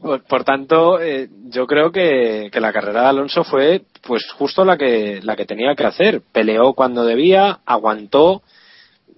[0.00, 4.62] Por, por tanto, eh, yo creo que, que, la carrera de Alonso fue pues justo
[4.62, 6.20] la que, la que tenía que hacer.
[6.32, 8.42] Peleó cuando debía, aguantó.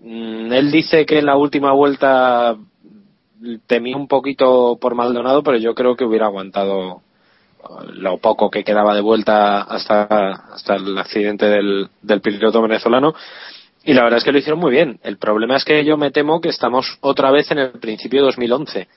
[0.01, 2.57] Mm, él dice que en la última vuelta
[3.67, 7.03] temí un poquito por Maldonado, pero yo creo que hubiera aguantado
[7.93, 10.03] lo poco que quedaba de vuelta hasta,
[10.53, 13.15] hasta el accidente del, del piloto venezolano.
[13.85, 14.99] Y la verdad es que lo hicieron muy bien.
[15.03, 18.27] El problema es que yo me temo que estamos otra vez en el principio de
[18.27, 18.89] 2011.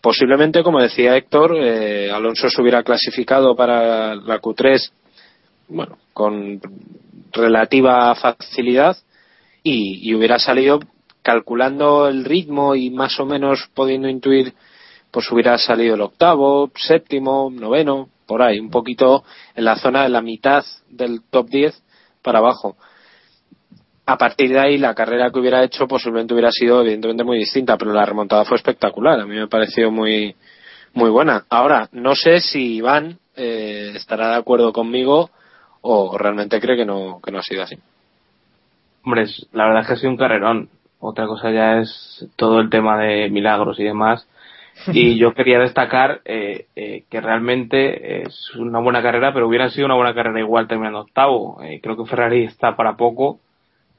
[0.00, 4.90] Posiblemente, como decía Héctor, eh, Alonso se hubiera clasificado para la Q3
[5.68, 6.60] bueno, con
[7.32, 8.96] relativa facilidad
[9.62, 10.78] y hubiera salido
[11.26, 14.54] calculando el ritmo y más o menos pudiendo intuir,
[15.10, 19.24] pues hubiera salido el octavo, séptimo, noveno, por ahí, un poquito
[19.56, 21.82] en la zona de la mitad del top 10
[22.22, 22.76] para abajo.
[24.06, 27.76] A partir de ahí, la carrera que hubiera hecho posiblemente hubiera sido evidentemente muy distinta,
[27.76, 29.18] pero la remontada fue espectacular.
[29.18, 30.36] A mí me pareció muy,
[30.94, 31.44] muy buena.
[31.50, 35.30] Ahora, no sé si Iván eh, estará de acuerdo conmigo
[35.80, 37.76] o realmente cree que no, que no ha sido así.
[39.04, 40.70] Hombre, la verdad es que ha sido un carrerón.
[41.00, 44.26] Otra cosa ya es todo el tema de milagros y demás.
[44.88, 49.86] Y yo quería destacar eh, eh, que realmente es una buena carrera, pero hubiera sido
[49.86, 51.62] una buena carrera igual terminando octavo.
[51.62, 53.40] Eh, creo que Ferrari está para poco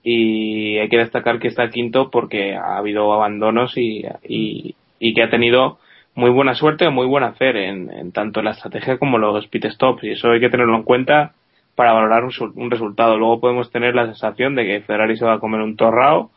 [0.04, 5.24] y hay que destacar que está quinto porque ha habido abandonos y, y, y que
[5.24, 5.80] ha tenido
[6.16, 9.66] muy buena suerte o muy buen hacer en, en, tanto la estrategia como los pit
[9.66, 11.34] stops y eso hay que tenerlo en cuenta
[11.76, 13.18] para valorar un, un resultado.
[13.18, 16.32] Luego podemos tener la sensación de que Ferrari se va a comer un torrao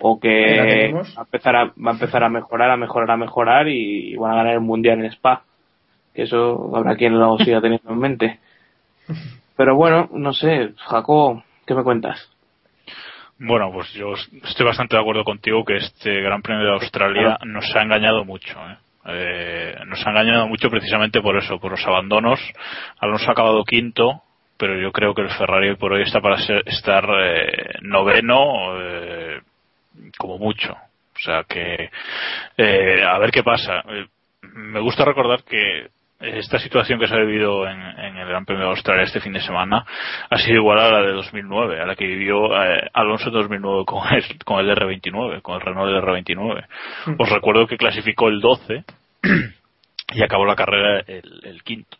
[0.00, 3.68] o que va a empezar a, va a empezar a mejorar, a mejorar, a mejorar
[3.68, 5.42] y, van a ganar el mundial en Spa.
[6.14, 8.38] Que eso habrá quien lo siga teniendo en mente.
[9.56, 12.30] Pero bueno, no sé, Jacob, ¿qué me cuentas?
[13.38, 17.74] Bueno, pues yo estoy bastante de acuerdo contigo que este Gran Premio de Australia nos
[17.74, 18.58] ha engañado mucho.
[18.58, 18.76] ¿eh?
[19.06, 22.40] Eh, nos ha engañado mucho precisamente por eso, por los abandonos.
[22.98, 24.22] Alonso ha acabado quinto,
[24.56, 29.40] pero yo creo que el Ferrari por hoy está para ser, estar eh, noveno, eh,
[30.18, 30.72] como mucho.
[30.72, 31.90] O sea que,
[32.56, 33.84] eh, a ver qué pasa.
[33.88, 34.06] Eh,
[34.42, 35.88] me gusta recordar que
[36.20, 39.32] esta situación que se ha vivido en, en, el Gran Premio de Australia este fin
[39.32, 39.84] de semana
[40.30, 43.84] ha sido igual a la de 2009, a la que vivió eh, Alonso en 2009
[43.84, 46.66] con el, con el R29, con el Renault R29.
[47.06, 47.14] Mm.
[47.18, 48.84] Os recuerdo que clasificó el 12
[50.14, 51.98] y acabó la carrera el, el quinto.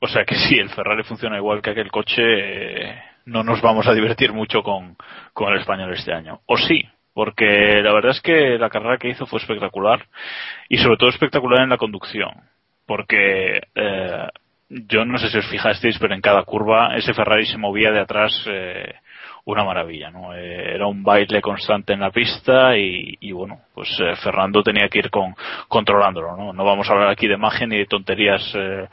[0.00, 3.86] O sea que si el Ferrari funciona igual que aquel coche, eh, no nos vamos
[3.86, 4.96] a divertir mucho con,
[5.32, 6.40] con el español este año.
[6.46, 6.82] O sí,
[7.16, 10.04] porque la verdad es que la carrera que hizo fue espectacular
[10.68, 12.28] y sobre todo espectacular en la conducción,
[12.84, 14.28] porque eh,
[14.68, 18.00] yo no sé si os fijasteis, pero en cada curva ese Ferrari se movía de
[18.00, 18.96] atrás eh,
[19.46, 20.34] una maravilla, ¿no?
[20.34, 24.90] Eh, era un baile constante en la pista y, y bueno, pues eh, Fernando tenía
[24.90, 25.34] que ir con,
[25.68, 26.52] controlándolo, ¿no?
[26.52, 28.88] No vamos a hablar aquí de imagen ni de tonterías eh,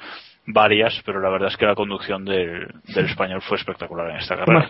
[0.45, 4.65] varias, pero la verdad es que la conducción del, español fue espectacular en esta carrera.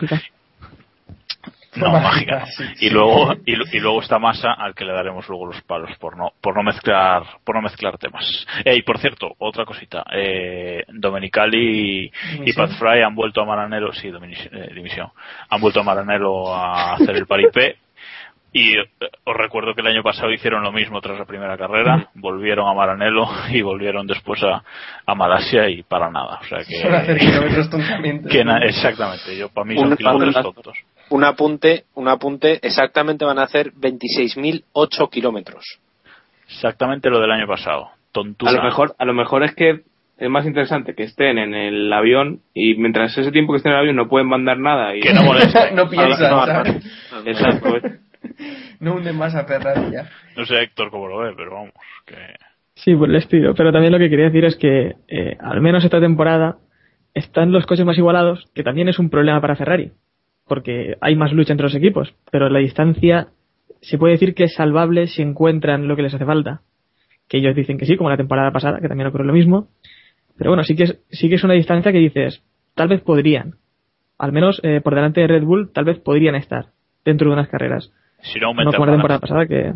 [1.84, 2.46] No, mágica.
[2.46, 5.90] Sí, y luego y, y, luego está Massa al que le daremos luego los palos
[5.98, 8.46] por no por no mezclar por no mezclar temas.
[8.64, 12.12] Eh, y por cierto, otra cosita, eh, Domenicali y,
[12.44, 15.08] y Pat Fry han vuelto a Maranello, sí, eh, dimisión,
[15.48, 17.76] han vuelto a Maranello a hacer el paripé
[18.54, 18.88] y eh,
[19.24, 22.72] os recuerdo que el año pasado hicieron lo mismo tras la primera carrera, volvieron a
[22.72, 24.62] Maranello y volvieron después a,
[25.04, 26.38] a Malasia y para nada.
[26.40, 28.28] O sea que.
[28.30, 30.78] que na, exactamente, yo para mí son kilómetros tontos
[31.10, 35.80] un apunte, un apunte, exactamente van a hacer 26.008 kilómetros.
[36.48, 37.90] Exactamente lo del año pasado.
[38.12, 38.52] Tontura.
[38.52, 39.82] A lo mejor, a lo mejor es que
[40.16, 43.76] es más interesante que estén en el avión y mientras ese tiempo que estén en
[43.76, 45.74] el avión no pueden mandar nada y que no molesten.
[45.74, 47.74] no piensan, no, Exacto.
[48.80, 50.08] no hunden más a Ferrari ya.
[50.36, 51.72] No sé Héctor cómo lo ve, pero vamos,
[52.06, 52.16] que...
[52.74, 53.54] Sí, pues les pido.
[53.54, 56.58] Pero también lo que quería decir es que, eh, al menos esta temporada,
[57.14, 59.92] están los coches más igualados, que también es un problema para Ferrari
[60.46, 63.28] porque hay más lucha entre los equipos, pero la distancia
[63.80, 66.62] se puede decir que es salvable si encuentran lo que les hace falta.
[67.28, 69.68] Que ellos dicen que sí, como la temporada pasada, que también ocurre lo mismo.
[70.36, 72.42] Pero bueno, sí que es, sí que es una distancia que dices,
[72.74, 73.56] tal vez podrían.
[74.18, 76.66] Al menos eh, por delante de Red Bull, tal vez podrían estar.
[77.04, 77.92] dentro de unas carreras.
[78.32, 79.74] Si no aumenta no como la temporada pasada que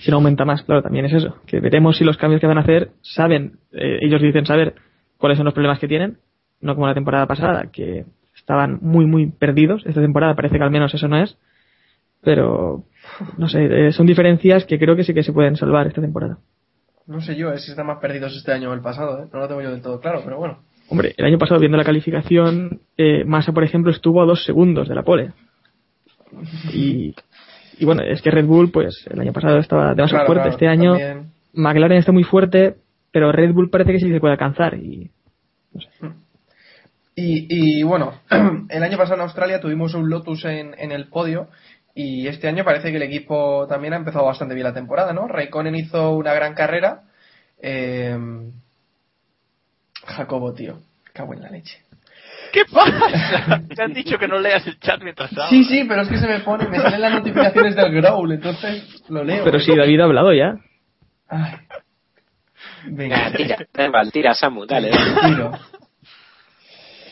[0.00, 1.36] si no aumenta más, claro, también es eso.
[1.46, 4.74] Que veremos si los cambios que van a hacer saben, eh, ellos dicen saber
[5.18, 6.18] cuáles son los problemas que tienen,
[6.60, 9.84] no como la temporada pasada, que estaban muy, muy perdidos.
[9.86, 11.36] Esta temporada parece que al menos eso no es.
[12.22, 12.84] Pero,
[13.38, 16.38] no sé, eh, son diferencias que creo que sí que se pueden salvar esta temporada.
[17.06, 19.26] No sé yo, eh, si están más perdidos este año o el pasado, ¿eh?
[19.32, 20.60] No lo tengo yo del todo claro, pero bueno.
[20.88, 24.88] Hombre, el año pasado, viendo la calificación, eh, Massa, por ejemplo, estuvo a dos segundos
[24.88, 25.32] de la pole.
[26.72, 27.14] Y,
[27.80, 30.42] y bueno, es que Red Bull, pues el año pasado estaba demasiado Claro, fuerte.
[30.42, 31.30] claro, este año también.
[31.54, 32.76] McLaren está muy fuerte,
[33.12, 34.74] pero Red Bull parece que sí se puede alcanzar.
[34.74, 35.10] Y
[37.16, 38.14] Y, y bueno,
[38.68, 41.48] el año pasado en Australia tuvimos un Lotus en, en el podio
[41.94, 45.26] y este año parece que el equipo también ha empezado bastante bien la temporada, ¿no?
[45.26, 47.02] Raikkonen hizo una gran carrera.
[47.60, 48.16] Eh,
[50.06, 50.80] Jacobo, tío,
[51.12, 51.82] cago en la leche.
[52.52, 53.62] ¿Qué pasa?
[53.74, 55.50] Te han dicho que no leas el chat mientras hablas.
[55.50, 59.02] Sí, sí, pero es que se me pone, me salen las notificaciones del Growl, entonces
[59.08, 59.44] lo leo.
[59.44, 60.56] pero sí, David ha hablado ya.
[61.28, 61.54] Ay.
[62.86, 64.90] Venga, tira, tira, tira, Samu, dale.
[64.90, 65.52] tiro.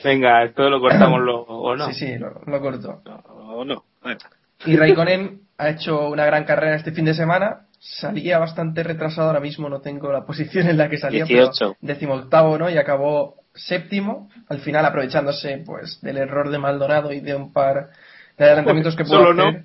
[0.04, 1.86] Venga, esto lo cortamos lo, o no.
[1.88, 3.02] Sí, sí, lo, lo corto.
[3.34, 3.84] O no.
[4.66, 7.66] Y Raikkonen ha hecho una gran carrera este fin de semana.
[7.80, 11.52] Salía bastante retrasado ahora mismo, no tengo la posición en la que salía, 18.
[11.58, 12.68] pero decimoctavo, ¿no?
[12.68, 17.90] Y acabó séptimo, al final aprovechándose pues del error de Maldonado y de un par
[18.36, 19.64] de adelantamientos que pudo Solo hacer.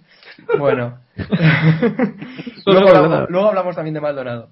[0.58, 1.00] Bueno.
[2.64, 4.50] Solo luego, hablamos, luego hablamos también de Maldonado.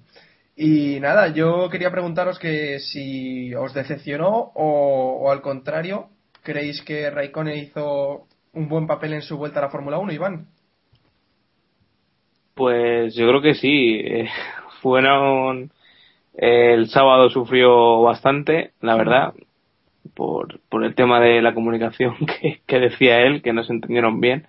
[0.54, 6.08] Y nada, yo quería preguntaros que si os decepcionó o, o al contrario,
[6.42, 10.46] creéis que Raikkonen hizo un buen papel en su vuelta a la Fórmula 1, Iván.
[12.54, 14.00] Pues yo creo que sí.
[14.04, 14.28] Eh,
[14.82, 15.72] fueron.
[16.34, 19.34] El sábado sufrió bastante, la verdad,
[20.14, 24.20] por, por el tema de la comunicación que, que decía él, que no se entendieron
[24.20, 24.46] bien.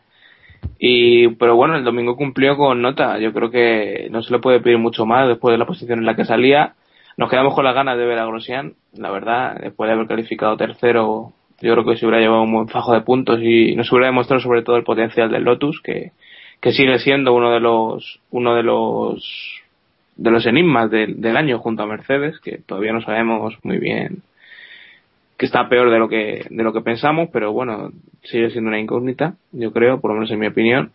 [0.79, 3.19] Y, pero bueno, el domingo cumplió con nota.
[3.19, 6.05] Yo creo que no se le puede pedir mucho más después de la posición en
[6.05, 6.75] la que salía.
[7.17, 10.57] Nos quedamos con las ganas de ver a Grosjean, la verdad, después de haber calificado
[10.57, 11.33] tercero.
[11.61, 14.41] Yo creo que se hubiera llevado un buen fajo de puntos y nos hubiera demostrado
[14.41, 16.11] sobre todo el potencial del Lotus, que,
[16.59, 19.62] que sigue siendo uno de los uno de los
[20.15, 24.21] de los enigmas del, del año junto a Mercedes que todavía no sabemos muy bien
[25.37, 27.91] que está peor de lo que de lo que pensamos pero bueno
[28.23, 30.91] sigue siendo una incógnita yo creo por lo menos en mi opinión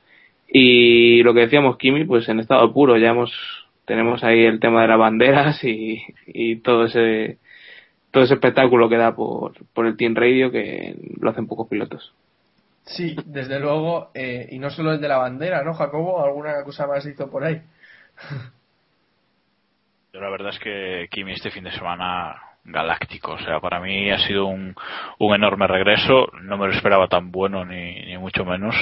[0.49, 3.33] y lo que decíamos Kimi pues en estado puro ya hemos
[3.85, 7.39] tenemos ahí el tema de las banderas y, y todo ese
[8.11, 12.15] todo ese espectáculo que da por, por el Team Radio que lo hacen pocos pilotos
[12.89, 16.25] Sí, desde luego, eh, y no solo el de la bandera, ¿no, Jacobo?
[16.25, 17.61] ¿Alguna cosa más hizo por ahí?
[20.13, 24.11] Yo la verdad es que Kimi este fin de semana galáctico, o sea, para mí
[24.11, 24.75] ha sido un,
[25.19, 28.75] un enorme regreso, no me lo esperaba tan bueno ni, ni mucho menos,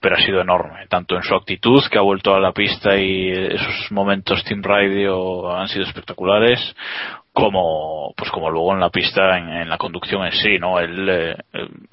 [0.00, 3.30] pero ha sido enorme, tanto en su actitud, que ha vuelto a la pista y
[3.30, 6.74] esos momentos Team Radio han sido espectaculares,
[7.32, 11.08] como pues como luego en la pista en, en la conducción en sí no él,
[11.08, 11.36] eh,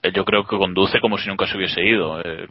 [0.02, 2.20] él yo creo que conduce como si nunca se hubiese ido.
[2.22, 2.48] Eh,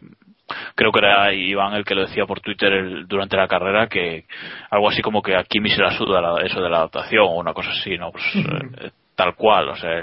[0.74, 4.24] creo que era Iván el que lo decía por Twitter el- durante la carrera que
[4.70, 7.34] algo así como que a Kimi se la suda la- eso de la adaptación o
[7.36, 9.98] una cosa así no pues eh, tal cual o sea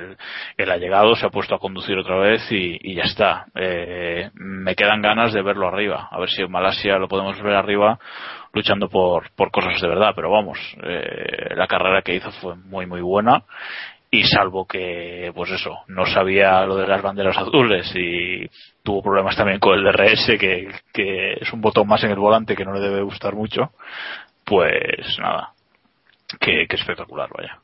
[0.57, 4.29] él ha llegado se ha puesto a conducir otra vez y, y ya está Eh,
[4.33, 7.97] me quedan ganas de verlo arriba a ver si en Malasia lo podemos ver arriba
[8.53, 12.85] luchando por, por cosas de verdad, pero vamos, eh, la carrera que hizo fue muy
[12.85, 13.43] muy buena
[14.11, 18.47] y salvo que, pues eso, no sabía lo de las banderas azules y
[18.83, 22.55] tuvo problemas también con el DRS, que, que es un botón más en el volante
[22.55, 23.71] que no le debe gustar mucho,
[24.45, 25.49] pues nada,
[26.39, 27.59] que, que espectacular, vaya.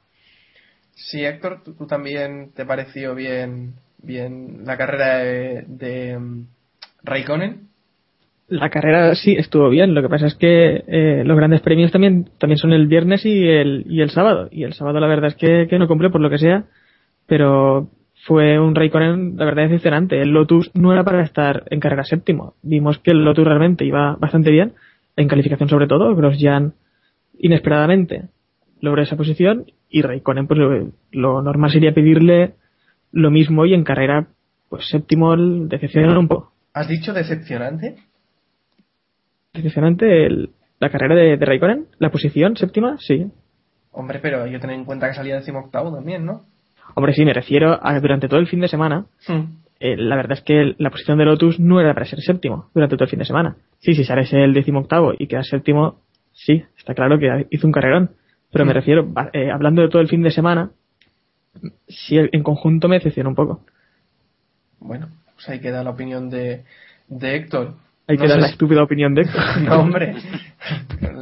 [0.93, 6.19] Sí, Héctor, ¿tú, también te pareció bien, bien la carrera de, de
[7.03, 7.69] Raikkonen?
[8.47, 12.29] La carrera sí estuvo bien, lo que pasa es que eh, los grandes premios también,
[12.37, 14.49] también son el viernes y el, y el sábado.
[14.51, 16.65] Y el sábado la verdad es que, que no cumplió por lo que sea,
[17.27, 17.89] pero
[18.25, 20.21] fue un Raikkonen la verdad decepcionante.
[20.21, 22.55] El Lotus no era para estar en carrera séptimo.
[22.61, 24.73] Vimos que el Lotus realmente iba bastante bien,
[25.15, 26.13] en calificación sobre todo.
[26.13, 26.73] Grosjean
[27.39, 28.23] inesperadamente
[28.81, 32.55] logró esa posición y Raikkonen pues lo, lo normal sería pedirle
[33.11, 34.27] lo mismo y en carrera
[34.69, 36.51] pues séptimo decepcionó un poco.
[36.73, 37.95] ¿Has dicho decepcionante?
[39.53, 43.27] Decepcionante el- la carrera de, de Raikkonen, la posición séptima, sí.
[43.91, 46.45] Hombre, pero yo tengo en cuenta que salía decimoctavo también, ¿no?
[46.95, 49.57] Hombre, sí, me refiero a que durante todo el fin de semana, Hmm.
[49.79, 52.95] eh, la verdad es que la posición de Lotus no era para ser séptimo durante
[52.95, 53.57] todo el fin de semana.
[53.79, 55.99] Sí, si sales el decimoctavo y quedas séptimo,
[56.31, 58.11] sí, está claro que hizo un carrerón.
[58.51, 58.75] Pero me Mm.
[58.75, 60.71] refiero, eh, hablando de todo el fin de semana,
[61.87, 63.63] sí, en conjunto me decepcionó un poco.
[64.79, 66.63] Bueno, pues ahí queda la opinión de,
[67.07, 67.75] de Héctor.
[68.07, 69.41] Hay que No dar la si- estúpida opinión de Héctor.
[69.63, 70.15] No, hombre.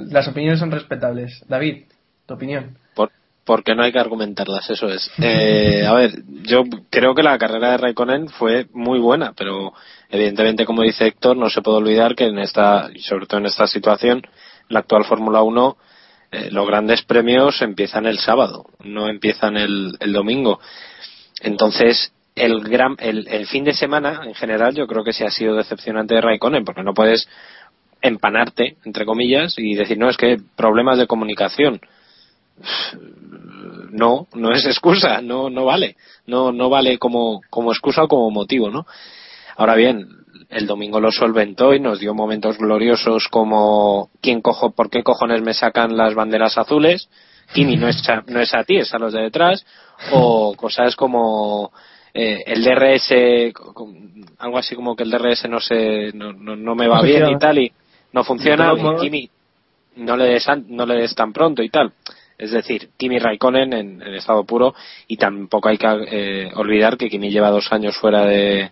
[0.10, 1.44] Las opiniones son respetables.
[1.48, 1.84] David,
[2.26, 2.78] tu opinión.
[2.96, 3.12] Por-
[3.44, 5.12] porque no hay que argumentarlas, eso es.
[5.18, 6.12] Eh, a ver,
[6.44, 9.74] yo creo que la carrera de Raikkonen fue muy buena, pero
[10.10, 13.48] evidentemente, como dice Héctor, no se puede olvidar que en esta, y sobre todo en
[13.48, 14.22] esta situación,
[14.70, 15.78] la actual Fórmula 1,
[16.32, 20.60] eh, los grandes premios empiezan el sábado, no empiezan el, el domingo.
[21.42, 25.32] Entonces, el, gran, el, el fin de semana, en general, yo creo que sí ha
[25.32, 27.28] sido decepcionante de Raikkonen, porque no puedes
[28.02, 31.82] empanarte, entre comillas, y decir, no, es que problemas de comunicación
[33.92, 38.30] no, no es excusa, no, no vale, no, no vale como, como excusa o como
[38.32, 38.86] motivo, ¿no?
[39.58, 40.08] Ahora bien,
[40.50, 45.42] el domingo lo solventó y nos dio momentos gloriosos como ¿quién cojo, por qué cojones
[45.44, 47.10] me sacan las banderas azules?
[47.54, 49.66] Kimi no es a, no es a ti, es a los de detrás,
[50.12, 51.72] o cosas como
[52.14, 53.12] eh, el DRS,
[54.40, 57.22] algo así como que el DRS no se, no, no, no me va No bien
[57.22, 57.38] funciona.
[57.38, 57.72] y tal y
[58.14, 59.30] no funciona, y Kimi
[59.98, 61.92] no le des, no le des tan pronto y tal.
[62.38, 64.74] Es decir, Kimi Raikkonen en, en estado puro
[65.08, 68.72] y tampoco hay que eh, olvidar que Kimi lleva dos años fuera de,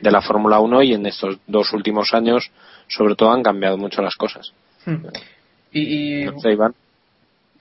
[0.00, 2.50] de la Fórmula 1 y en estos dos últimos años
[2.88, 4.52] sobre todo han cambiado mucho las cosas.
[4.86, 5.06] Hmm.
[5.72, 6.74] Y, y No sé, Iván.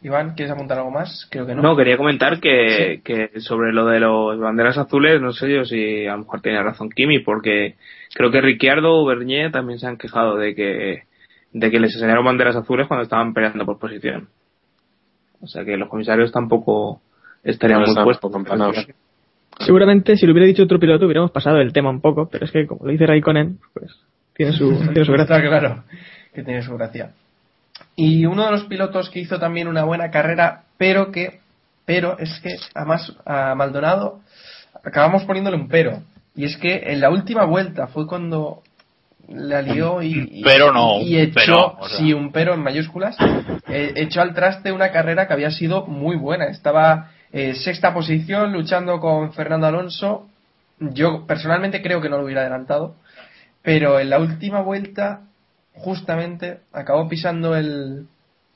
[0.02, 1.28] Iván, ¿quieres apuntar algo más?
[1.32, 1.62] Creo que no.
[1.62, 6.06] No, quería comentar que, que sobre lo de los banderas azules, no sé yo si
[6.06, 7.76] a lo mejor tenía razón Kimi, porque
[8.14, 11.04] creo que Ricciardo o Bernier también se han quejado de que,
[11.52, 14.30] de que les enseñaron banderas azules cuando estaban peleando por posición.
[15.42, 17.02] O sea que los comisarios tampoco
[17.44, 18.32] estarían No muy puestos.
[19.60, 22.52] Seguramente si lo hubiera dicho otro piloto hubiéramos pasado el tema un poco, pero es
[22.52, 23.92] que como lo dice Raikkonen, pues
[24.36, 25.36] tiene su, tiene su gracia.
[25.38, 25.84] Está claro
[26.34, 27.12] que tiene su gracia.
[27.96, 31.40] Y uno de los pilotos que hizo también una buena carrera, pero que,
[31.86, 34.20] pero es que además a Maldonado
[34.84, 36.02] acabamos poniéndole un pero.
[36.36, 38.62] Y es que en la última vuelta fue cuando
[39.28, 41.98] la lió y, y- Pero no, y un echó, pero, o sea.
[41.98, 43.18] sí, un pero en mayúsculas,
[43.68, 46.46] eh, echó al traste una carrera que había sido muy buena.
[46.46, 50.28] Estaba eh, sexta posición luchando con Fernando Alonso.
[50.80, 52.96] Yo personalmente creo que no lo hubiera adelantado,
[53.64, 55.22] pero en la última vuelta
[55.74, 58.08] justamente acabó pisando el,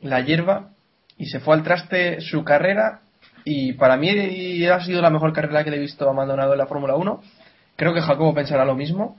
[0.01, 0.69] la hierba
[1.17, 3.01] y se fue al traste su carrera
[3.43, 6.59] y para mí ha sido la mejor carrera que le he visto a Maldonado en
[6.59, 7.21] la Fórmula 1.
[7.75, 9.17] Creo que Jacobo pensará lo mismo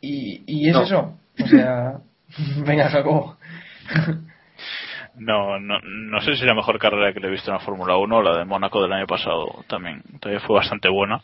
[0.00, 0.82] y, y es No.
[0.82, 1.14] eso.
[1.42, 1.98] O sea,
[2.64, 3.36] venga Jacobo.
[5.18, 7.96] No, no, no sé si la mejor carrera que le he visto en la Fórmula
[7.96, 11.20] 1, la de Mónaco del año pasado, también, también fue bastante buena.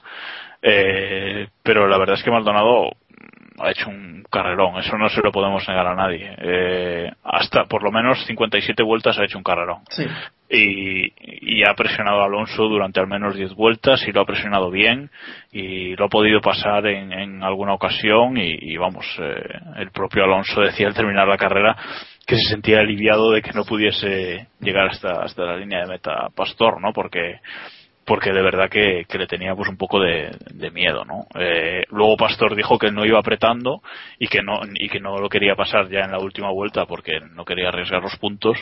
[0.62, 2.90] Eh, pero la verdad es que Maldonado
[3.58, 6.34] ha hecho un carrerón, eso no se lo podemos negar a nadie.
[6.38, 9.82] Eh, hasta por lo menos 57 vueltas ha hecho un carrerón.
[9.90, 10.04] Sí.
[10.50, 14.70] Y, y ha presionado a Alonso durante al menos 10 vueltas y lo ha presionado
[14.70, 15.10] bien
[15.52, 19.42] y lo ha podido pasar en, en alguna ocasión y, y vamos, eh,
[19.76, 21.76] el propio Alonso decía al terminar la carrera
[22.26, 26.28] que se sentía aliviado de que no pudiese llegar hasta, hasta la línea de meta
[26.34, 26.92] Pastor, ¿no?
[26.92, 27.40] Porque
[28.06, 31.26] porque de verdad que, que le tenía pues un poco de, de miedo, ¿no?
[31.40, 33.80] Eh, luego Pastor dijo que no iba apretando
[34.18, 37.20] y que no y que no lo quería pasar ya en la última vuelta porque
[37.32, 38.58] no quería arriesgar los puntos,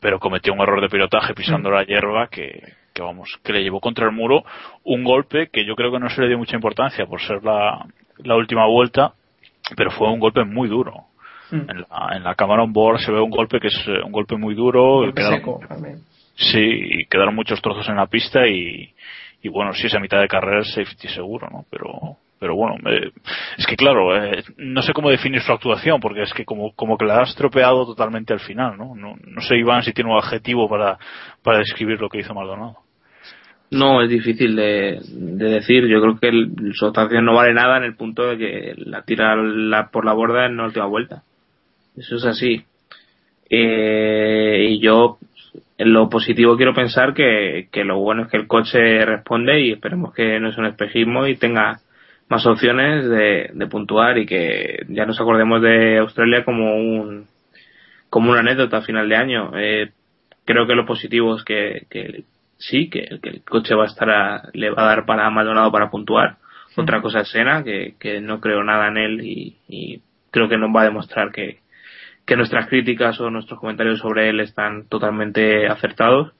[0.00, 2.62] pero cometió un error de pilotaje pisando la hierba que,
[2.94, 4.44] que vamos que le llevó contra el muro
[4.82, 7.84] un golpe que yo creo que no se le dio mucha importancia por ser la,
[8.18, 9.12] la última vuelta,
[9.76, 11.06] pero fue un golpe muy duro.
[11.56, 11.70] Mm.
[11.70, 14.12] En la, en la cámara on board se ve un golpe que es eh, un
[14.12, 15.98] golpe muy duro, Golpe quedaron- seco también.
[16.36, 18.92] Sí, y quedaron muchos trozos en la pista y,
[19.42, 21.64] y bueno, sí, esa mitad de carrera es safety seguro, ¿no?
[21.70, 23.10] Pero, pero bueno, eh,
[23.56, 26.98] es que claro, eh, no sé cómo definir su actuación, porque es que como, como
[26.98, 28.96] que la ha estropeado totalmente al final, ¿no?
[28.96, 30.98] No, no sé, Iván, si tiene un adjetivo para,
[31.44, 32.78] para describir lo que hizo Maldonado.
[33.70, 35.86] No, es difícil de, de decir.
[35.86, 39.02] Yo creo que el- su actuación no vale nada en el punto de que la
[39.02, 41.22] tira la- por la borda en la última vuelta.
[41.96, 42.64] Eso es así.
[43.50, 45.18] Eh, y yo,
[45.78, 49.72] en lo positivo, quiero pensar que, que lo bueno es que el coche responde y
[49.72, 51.80] esperemos que no es un espejismo y tenga
[52.28, 57.26] más opciones de, de puntuar y que ya nos acordemos de Australia como un
[58.10, 59.52] como una anécdota a final de año.
[59.56, 59.90] Eh,
[60.44, 62.24] creo que lo positivo es que, que
[62.58, 65.72] sí, que, que el coche va a estar a- le va a dar para Maldonado
[65.72, 66.36] para puntuar.
[66.76, 70.58] Otra cosa es Sena, que, que no creo nada en él y, y creo que
[70.58, 71.58] nos va a demostrar que,
[72.26, 76.32] que nuestras críticas o nuestros comentarios sobre él están totalmente acertados.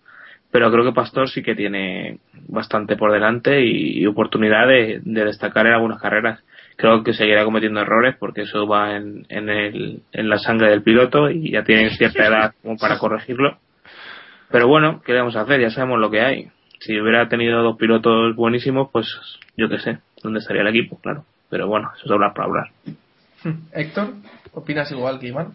[0.51, 5.25] Pero creo que Pastor sí que tiene bastante por delante y, y oportunidad de, de
[5.25, 6.45] destacar en algunas carreras.
[6.77, 10.83] Creo que seguirá cometiendo errores porque eso va en, en, el, en la sangre del
[10.83, 13.59] piloto y ya tiene cierta edad como para corregirlo.
[14.51, 15.61] Pero bueno, ¿qué le vamos a hacer?
[15.61, 16.49] Ya sabemos lo que hay.
[16.81, 19.09] Si hubiera tenido dos pilotos buenísimos, pues
[19.57, 20.99] yo qué sé, ¿dónde estaría el equipo?
[21.01, 21.25] Claro.
[21.51, 22.71] Pero bueno, eso es hablar para hablar.
[23.73, 24.15] Héctor,
[24.53, 25.53] ¿opinas igual que Iván?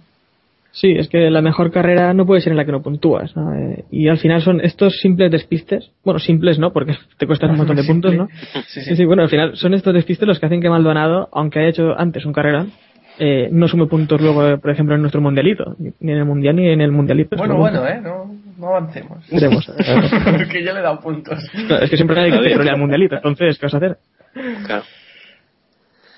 [0.71, 3.35] Sí, es que la mejor carrera no puede ser en la que no puntúas.
[3.35, 3.53] ¿no?
[3.55, 5.91] Eh, y al final son estos simples despistes.
[6.03, 8.27] Bueno, simples no, porque te cuestan un montón de puntos, ¿no?
[8.67, 11.59] Sí, Sí, sí, bueno, al final son estos despistes los que hacen que Maldonado, aunque
[11.59, 12.67] haya hecho antes un carrera,
[13.17, 15.75] eh, no sume puntos luego, por ejemplo, en nuestro mundialito.
[15.77, 17.35] Ni en el mundial ni en el mundialito.
[17.35, 17.99] Bueno, bueno, ¿eh?
[18.01, 19.27] No, no avancemos.
[19.29, 19.65] Veremos.
[20.51, 21.43] que yo le he dado puntos.
[21.81, 23.97] Es que siempre hay que trolear al mundialito, entonces, ¿qué vas a hacer?
[24.65, 24.83] Claro.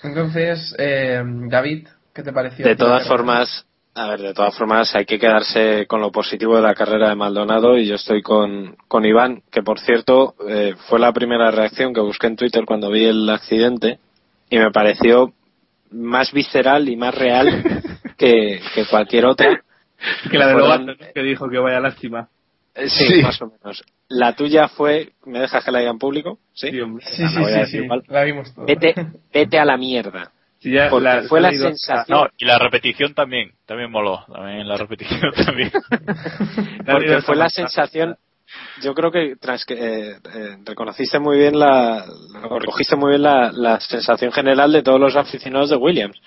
[0.03, 2.65] Entonces, eh, David, ¿qué te pareció?
[2.65, 6.61] De todas formas, a ver, de todas formas hay que quedarse con lo positivo de
[6.61, 10.99] la carrera de Maldonado y yo estoy con, con Iván, que por cierto eh, fue
[10.99, 13.99] la primera reacción que busqué en Twitter cuando vi el accidente
[14.49, 15.33] y me pareció
[15.91, 17.63] más visceral y más real
[18.17, 19.61] que, que cualquier otra.
[20.31, 21.11] Que la de Fueron- Lobato, ¿no?
[21.13, 22.29] que dijo que vaya lástima.
[22.73, 23.21] Eh, sí, Sí.
[23.21, 23.83] más o menos.
[24.07, 26.39] La tuya fue, ¿me dejas que la diga en público?
[26.53, 26.69] Sí.
[26.71, 27.05] Sí, hombre.
[27.05, 28.65] Sí, Ah, sí, la vimos todos.
[28.67, 28.95] Vete,
[29.33, 30.31] vete a la mierda.
[30.61, 32.17] Sí, ya Porque la- fue la leído- sensación.
[32.19, 35.71] No, y la repetición también, también moló, también la repetición también.
[36.85, 38.15] porque fue la sensación
[38.81, 39.37] yo creo que eh,
[39.69, 42.03] eh, reconociste muy bien la
[42.43, 46.19] recogiste muy bien la, la sensación general de todos los aficionados de Williams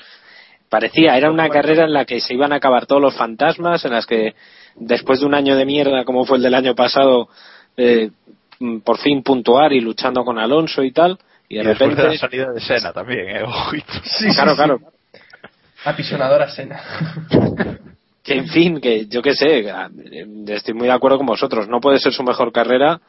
[0.70, 3.92] parecía era una carrera en la que se iban a acabar todos los fantasmas en
[3.92, 4.34] las que
[4.76, 7.28] después de un año de mierda como fue el del año pasado
[7.76, 8.10] eh,
[8.58, 11.18] mm, por fin puntuar y luchando con Alonso y tal
[11.48, 13.92] y de Y después repente de la salida de Sena también, eh, ojito.
[14.04, 14.56] Sí, sí, claro sí.
[14.56, 14.80] claro
[15.84, 16.80] Apisonadora Sena.
[18.22, 21.68] que en fin, que yo qué sé, a- eh, estoy muy de acuerdo con vosotros,
[21.68, 23.00] no puede ser su mejor carrera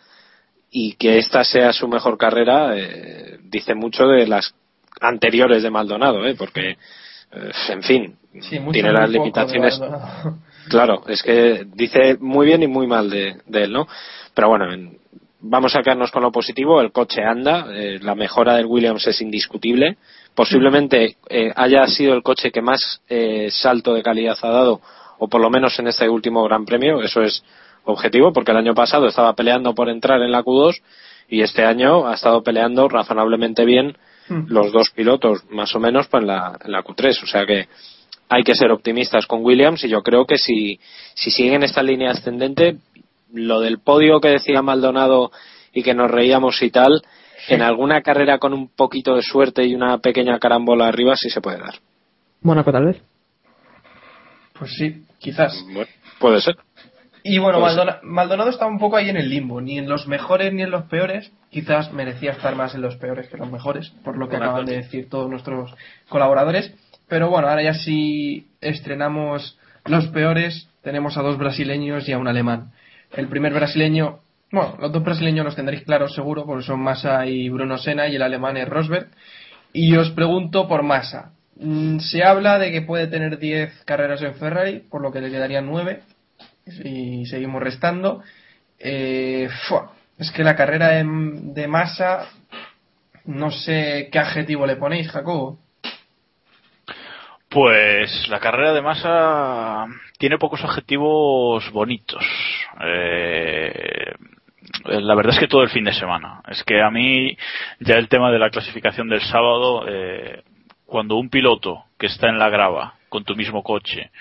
[0.72, 4.54] y que esta sea su mejor carrera eh, dice mucho de las
[5.00, 6.36] anteriores de Maldonado, ¿eh?
[6.38, 9.80] porque, eh, en fin, Sí, mucho, tiene las limitaciones.
[10.68, 13.88] Claro, es que dice muy bien y muy mal de, de él, ¿no?
[14.34, 14.98] Pero bueno, en-
[15.48, 16.82] vamos a quedarnos con lo positivo.
[16.82, 19.98] El coche anda, eh, la mejora del Williams es indiscutible.
[20.34, 24.82] Posiblemente eh, haya sido el coche que más eh, salto de calidad ha dado,
[25.20, 27.02] o por lo menos en este último Gran Premio.
[27.02, 27.43] Eso es
[27.86, 30.82] objetivo, porque el año pasado estaba peleando por entrar en la Q2
[31.30, 33.96] y este año ha estado peleando razonablemente bien
[34.28, 34.46] Hmm.
[34.48, 37.24] los dos pilotos, más o menos, pues en la, en la Q3.
[37.24, 37.68] O sea que
[38.28, 40.80] hay que ser optimistas con Williams y yo creo que si,
[41.14, 42.78] si siguen esta línea ascendente,
[43.36, 45.32] lo del podio que decía Maldonado
[45.74, 47.02] y que nos reíamos y tal,
[47.48, 51.42] en alguna carrera con un poquito de suerte y una pequeña carambola arriba sí se
[51.42, 51.76] puede dar.
[52.42, 53.02] Mónaco tal vez.
[54.58, 55.54] Pues sí, quizás.
[55.74, 56.56] Bueno, puede ser.
[57.28, 57.60] Y bueno,
[58.04, 60.84] Maldonado está un poco ahí en el limbo, ni en los mejores ni en los
[60.84, 61.32] peores.
[61.50, 64.66] Quizás merecía estar más en los peores que en los mejores, por lo que acaban
[64.68, 65.74] de decir todos nuestros
[66.08, 66.72] colaboradores.
[67.08, 72.28] Pero bueno, ahora ya sí estrenamos los peores, tenemos a dos brasileños y a un
[72.28, 72.72] alemán.
[73.16, 74.20] El primer brasileño,
[74.51, 78.16] bueno, los dos brasileños los tendréis claros seguro, porque son Massa y Bruno Senna, y
[78.16, 79.07] el alemán es Rosberg.
[79.72, 81.32] Y os pregunto por Massa.
[81.57, 85.32] Mm, Se habla de que puede tener 10 carreras en Ferrari, por lo que le
[85.32, 86.01] quedarían 9
[86.84, 88.22] y seguimos restando.
[88.80, 89.47] Eh,
[90.18, 92.28] es que la carrera de, de Massa,
[93.26, 95.59] no sé qué adjetivo le ponéis, Jacobo.
[97.56, 99.86] Pues la carrera de masa
[100.18, 102.22] tiene pocos adjetivos bonitos.
[102.82, 104.14] Eh,
[104.84, 106.41] la verdad es que todo el fin de semana.
[106.49, 107.38] Es que a mí
[107.80, 110.43] ya el tema de la clasificación del sábado, eh,
[110.86, 114.12] cuando un piloto que está en la grava con tu mismo coche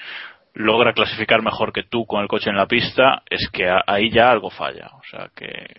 [0.52, 4.30] logra clasificar mejor que tú con el coche en la pista, es que ahí ya
[4.30, 4.92] algo falla.
[4.92, 5.74] O sea que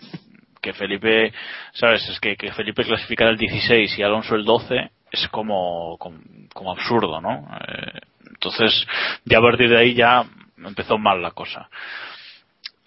[0.62, 1.32] que Felipe,
[1.72, 6.72] sabes, es que, que Felipe clasificara el 16 y Alonso el 12 es como, como,
[6.72, 7.48] absurdo, ¿no?
[7.68, 8.00] Eh,
[8.30, 8.86] entonces,
[9.26, 10.26] ya a partir de ahí ya
[10.58, 11.70] empezó mal la cosa.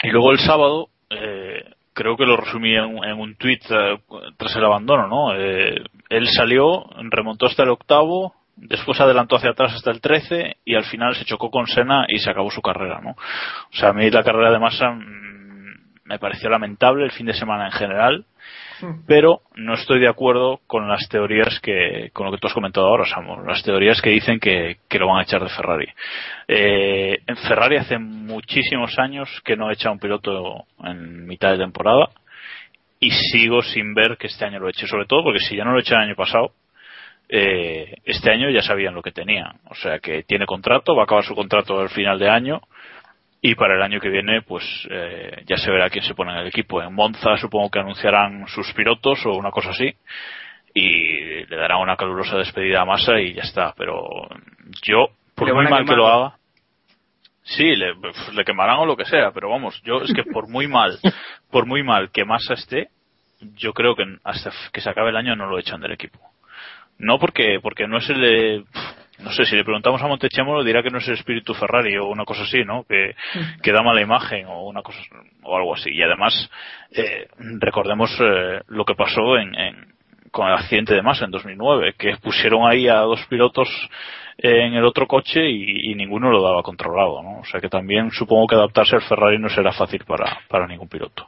[0.03, 3.99] Y luego el sábado, eh, creo que lo resumí en, en un tuit eh,
[4.37, 5.35] tras el abandono, ¿no?
[5.35, 10.75] Eh, él salió, remontó hasta el octavo, después adelantó hacia atrás hasta el 13 y
[10.75, 13.11] al final se chocó con Senna y se acabó su carrera, ¿no?
[13.11, 17.35] O sea, a mí la carrera de Massa mm, me pareció lamentable el fin de
[17.35, 18.25] semana en general,
[19.07, 22.87] pero no estoy de acuerdo con las teorías que, con lo que tú has comentado
[22.87, 25.89] ahora, Samu, las teorías que dicen que, lo van a echar de Ferrari.
[26.47, 32.11] Eh, en Ferrari hace muchísimos años que no echa un piloto en mitad de temporada
[33.01, 35.73] y sigo sin ver que este año lo eche, sobre todo porque si ya no
[35.73, 36.53] lo echa el año pasado,
[37.29, 39.55] eh, este año ya sabían lo que tenía.
[39.71, 42.61] O sea que tiene contrato, va a acabar su contrato al final de año
[43.41, 46.39] y para el año que viene pues eh, ya se verá quién se pone en
[46.39, 46.83] el equipo.
[46.83, 49.95] En Monza supongo que anunciarán sus pilotos o una cosa así
[50.75, 53.75] y le darán una calurosa despedida a Massa y ya está.
[53.77, 54.07] Pero
[54.83, 56.37] yo, por muy mal que lo haga,
[57.43, 57.95] sí, le,
[58.33, 60.99] le quemarán o lo que sea, pero vamos, yo es que por muy mal,
[61.51, 62.89] por muy mal que Massa esté,
[63.41, 66.19] yo creo que hasta que se acabe el año no lo echan del equipo.
[66.99, 68.65] No porque porque no es el de
[69.21, 72.07] no sé, si le preguntamos a Montechemolo dirá que no es el espíritu Ferrari o
[72.07, 72.85] una cosa así, ¿no?
[72.85, 73.15] Que,
[73.63, 74.99] que da mala imagen o una cosa
[75.43, 75.91] o algo así.
[75.91, 76.51] Y además,
[76.93, 79.95] eh, recordemos eh, lo que pasó en, en,
[80.31, 83.69] con el accidente de Massa en 2009, que pusieron ahí a dos pilotos
[84.39, 87.41] en el otro coche y, y, ninguno lo daba controlado, ¿no?
[87.41, 90.89] O sea que también supongo que adaptarse al Ferrari no será fácil para, para ningún
[90.89, 91.27] piloto.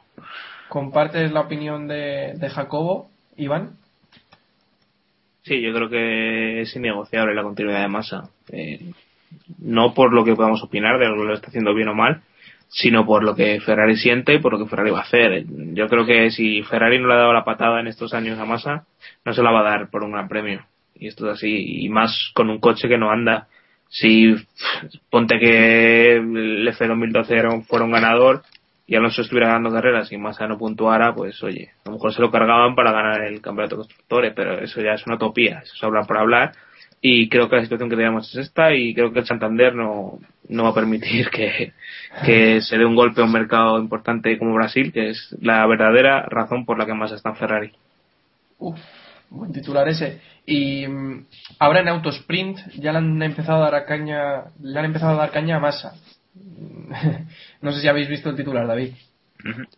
[0.69, 3.71] ¿Compartes la opinión de, de Jacobo, Iván?
[5.43, 8.29] Sí, yo creo que es innegociable la continuidad de Massa.
[8.51, 8.91] Eh,
[9.59, 12.21] no por lo que podamos opinar de lo que lo está haciendo bien o mal,
[12.67, 15.45] sino por lo que Ferrari siente y por lo que Ferrari va a hacer.
[15.73, 18.45] Yo creo que si Ferrari no le ha dado la patada en estos años a
[18.45, 18.85] Massa,
[19.25, 20.65] no se la va a dar por un gran premio.
[20.95, 23.47] Y esto es así, y más con un coche que no anda.
[23.89, 24.35] Si
[25.09, 28.43] ponte que el F2012 fuera un ganador
[28.91, 32.21] y Alonso estuviera ganando carreras y Massa no puntuara, pues oye, a lo mejor se
[32.21, 35.73] lo cargaban para ganar el campeonato de constructores, pero eso ya es una utopía, eso
[35.77, 36.51] es hablar por hablar.
[36.99, 40.19] Y creo que la situación que tenemos es esta y creo que el Santander no,
[40.49, 41.71] no va a permitir que,
[42.25, 46.23] que se dé un golpe a un mercado importante como Brasil, que es la verdadera
[46.23, 47.71] razón por la que Massa está en Ferrari.
[48.59, 48.77] Uf,
[49.29, 50.19] buen titular ese.
[50.45, 51.23] Y um,
[51.59, 55.31] ahora en Autosprint ya le han empezado a dar caña, le han empezado a dar
[55.31, 55.93] caña a Massa.
[57.61, 58.93] No sé si habéis visto el titular, David.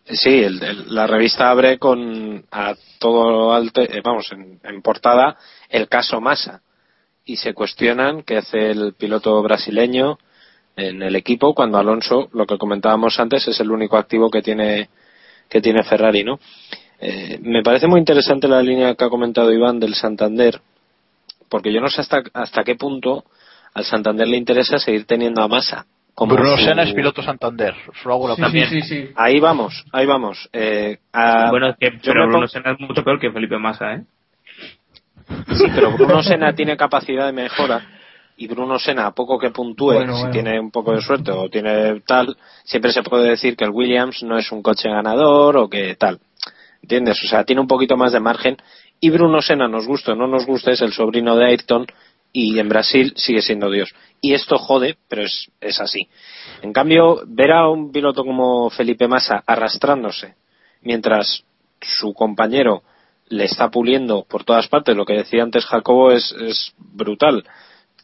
[0.04, 5.36] Sí, el, la revista abre con a todo alto, eh, vamos, en, en, portada
[5.70, 6.60] el caso Massa
[7.24, 10.18] y se cuestionan qué hace el piloto brasileño
[10.76, 14.90] en el equipo cuando Alonso, lo que comentábamos antes, es el único activo que tiene
[15.48, 16.38] que tiene Ferrari, ¿no?
[16.98, 20.60] Eh, me parece muy interesante la línea que ha comentado Iván del Santander,
[21.48, 23.24] porque yo no sé hasta hasta qué punto
[23.72, 26.64] al Santander le interesa seguir teniendo a Massa como Bruno su...
[26.64, 27.74] Senna es piloto Santander.
[28.02, 28.68] Solo hago la sí, también.
[28.68, 30.48] Sí, sí, ahí vamos, ahí vamos.
[30.52, 31.50] Eh, a...
[31.50, 34.04] Bueno, es que pero Bruno Senna es mucho peor que Felipe Massa, ¿eh?
[35.52, 37.86] Sí, pero Bruno Senna tiene capacidad de mejora
[38.36, 40.32] y Bruno Senna, a poco que puntúe, Bueno, si bueno.
[40.32, 44.22] tiene un poco de suerte o tiene tal, siempre se puede decir que el Williams
[44.22, 46.18] no es un coche ganador o que tal.
[46.82, 47.18] ¿Entiendes?
[47.24, 48.56] O sea, tiene un poquito más de margen.
[49.00, 51.86] Y Bruno Senna, nos guste o no nos guste, es el sobrino de Ayrton
[52.36, 53.94] y en Brasil sigue siendo Dios.
[54.20, 56.08] Y esto jode, pero es, es así.
[56.60, 60.34] En cambio, ver a un piloto como Felipe Massa arrastrándose
[60.82, 61.44] mientras
[61.80, 62.82] su compañero
[63.28, 67.44] le está puliendo por todas partes, lo que decía antes Jacobo es, es brutal.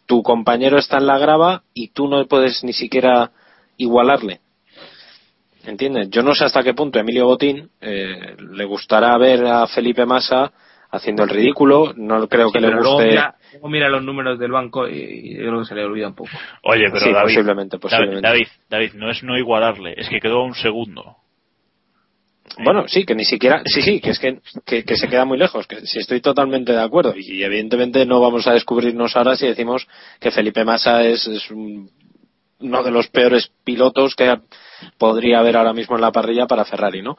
[0.07, 3.33] Tu compañero está en la grava y tú no puedes ni siquiera
[3.77, 4.41] igualarle.
[5.65, 6.09] ¿Entiendes?
[6.11, 10.53] Yo no sé hasta qué punto Emilio Botín eh, le gustará ver a Felipe Massa
[10.93, 11.93] haciendo el ridículo.
[11.97, 13.07] No creo Sí, que le guste.
[13.09, 16.09] mira, luego mira los números del banco y, y yo creo que se le olvida
[16.09, 16.31] un poco.
[16.65, 18.21] Oye, pero Sí, David, posiblemente, posiblemente.
[18.27, 21.17] David, David, no es no igualarle, es que quedó un segundo.
[22.59, 25.39] Bueno, sí, que ni siquiera, sí, sí, que es que, que, que se queda muy
[25.39, 29.47] lejos, que sí estoy totalmente de acuerdo y evidentemente no vamos a descubrirnos ahora si
[29.47, 29.87] decimos
[30.19, 31.89] que Felipe Massa es, es un-
[32.59, 34.37] uno de los peores pilotos que
[34.99, 37.17] podría haber ahora mismo en la parrilla para Ferrari, ¿no?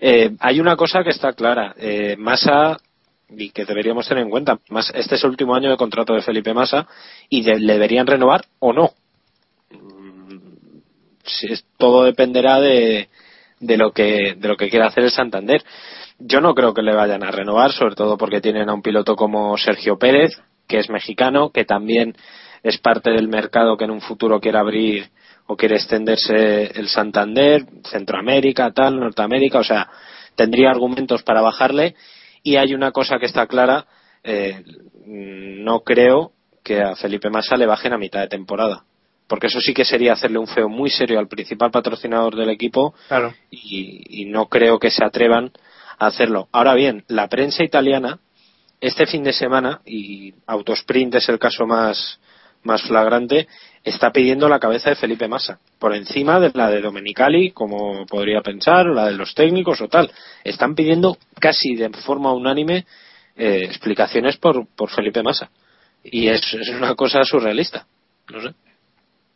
[0.00, 2.78] Eh, hay una cosa que está clara, eh, Massa
[3.30, 6.22] y que deberíamos tener en cuenta, más este es el último año de contrato de
[6.22, 6.86] Felipe Massa
[7.28, 8.92] y de- le deberían renovar o no.
[9.70, 10.78] Mm,
[11.24, 13.08] si es- todo dependerá de,
[13.60, 15.62] de lo que de lo que quiera hacer el Santander.
[16.18, 19.14] Yo no creo que le vayan a renovar, sobre todo porque tienen a un piloto
[19.14, 20.32] como Sergio Pérez,
[20.66, 22.14] que es mexicano, que también
[22.62, 25.10] es parte del mercado que en un futuro quiere abrir
[25.46, 29.88] o quiere extenderse el Santander, Centroamérica, tal, Norteamérica, o sea,
[30.34, 31.94] tendría argumentos para bajarle.
[32.42, 33.86] Y hay una cosa que está clara,
[34.22, 34.62] eh,
[35.06, 36.32] no creo
[36.62, 38.84] que a Felipe Massa le bajen a mitad de temporada.
[39.26, 42.94] Porque eso sí que sería hacerle un feo muy serio al principal patrocinador del equipo
[43.08, 43.34] Claro.
[43.50, 45.52] y, y no creo que se atrevan
[45.98, 46.48] a hacerlo.
[46.52, 48.20] Ahora bien, la prensa italiana,
[48.80, 52.20] este fin de semana, y Autosprint es el caso más,
[52.62, 53.48] más flagrante,
[53.88, 58.40] está pidiendo la cabeza de Felipe Massa, por encima de la de Domenicali, como podría
[58.40, 60.10] pensar, o la de los técnicos o tal.
[60.44, 62.86] Están pidiendo casi de forma unánime
[63.36, 65.50] eh, explicaciones por, por Felipe Massa.
[66.04, 66.40] Y es,
[66.76, 67.86] una cosa surrealista.
[68.32, 68.48] No sé.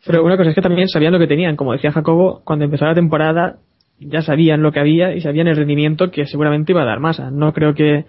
[0.05, 1.57] Pero una cosa es que también sabían lo que tenían.
[1.57, 3.59] Como decía Jacobo, cuando empezó la temporada
[4.01, 7.31] ya sabían lo que había y sabían el rendimiento que seguramente iba a dar Massa.
[7.31, 8.07] No creo que,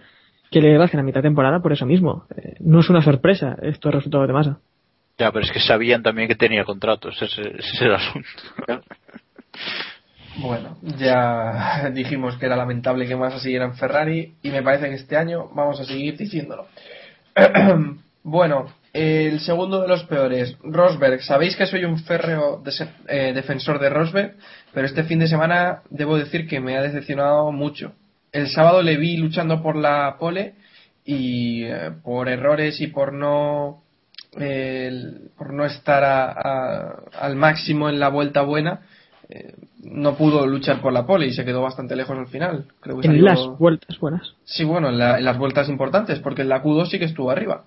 [0.49, 2.25] que le bajen a mitad temporada por eso mismo.
[2.35, 4.59] Eh, no es una sorpresa estos resultados de Massa.
[5.17, 8.27] Ya, pero es que sabían también que tenía contrato, ese, es- ese es el asunto.
[10.37, 14.95] Bueno, ya dijimos que era lamentable que Massa siguiera en Ferrari y me parece que
[14.95, 16.67] este año vamos a seguir diciéndolo.
[18.23, 21.21] bueno, el segundo de los peores, Rosberg.
[21.21, 22.63] Sabéis que soy un férreo
[23.07, 24.35] eh, defensor de Rosberg,
[24.73, 27.93] pero este fin de semana debo decir que me ha decepcionado mucho.
[28.31, 30.55] El sábado le vi luchando por la pole
[31.05, 33.83] y eh, por errores y por no
[34.37, 38.81] el- por no estar a- a- al máximo en la vuelta buena,
[39.29, 39.53] eh,
[39.83, 42.65] no pudo luchar por la pole y se quedó bastante lejos al final.
[42.81, 44.33] Creo que En salió- las vueltas buenas.
[44.43, 47.31] Sí, bueno, en, la- en las vueltas importantes, porque en la Q2 sí que estuvo
[47.31, 47.63] arriba.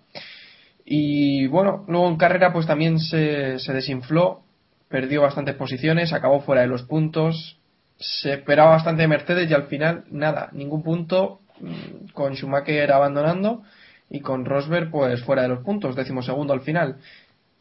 [0.85, 4.43] Y bueno, luego en carrera pues también se, se desinfló,
[4.89, 7.59] perdió bastantes posiciones, acabó fuera de los puntos,
[7.99, 13.63] se esperaba bastante de Mercedes y al final nada, ningún punto, mm, con Schumacher abandonando
[14.11, 16.97] y con Rosberg pues fuera de los puntos, décimo segundo al final.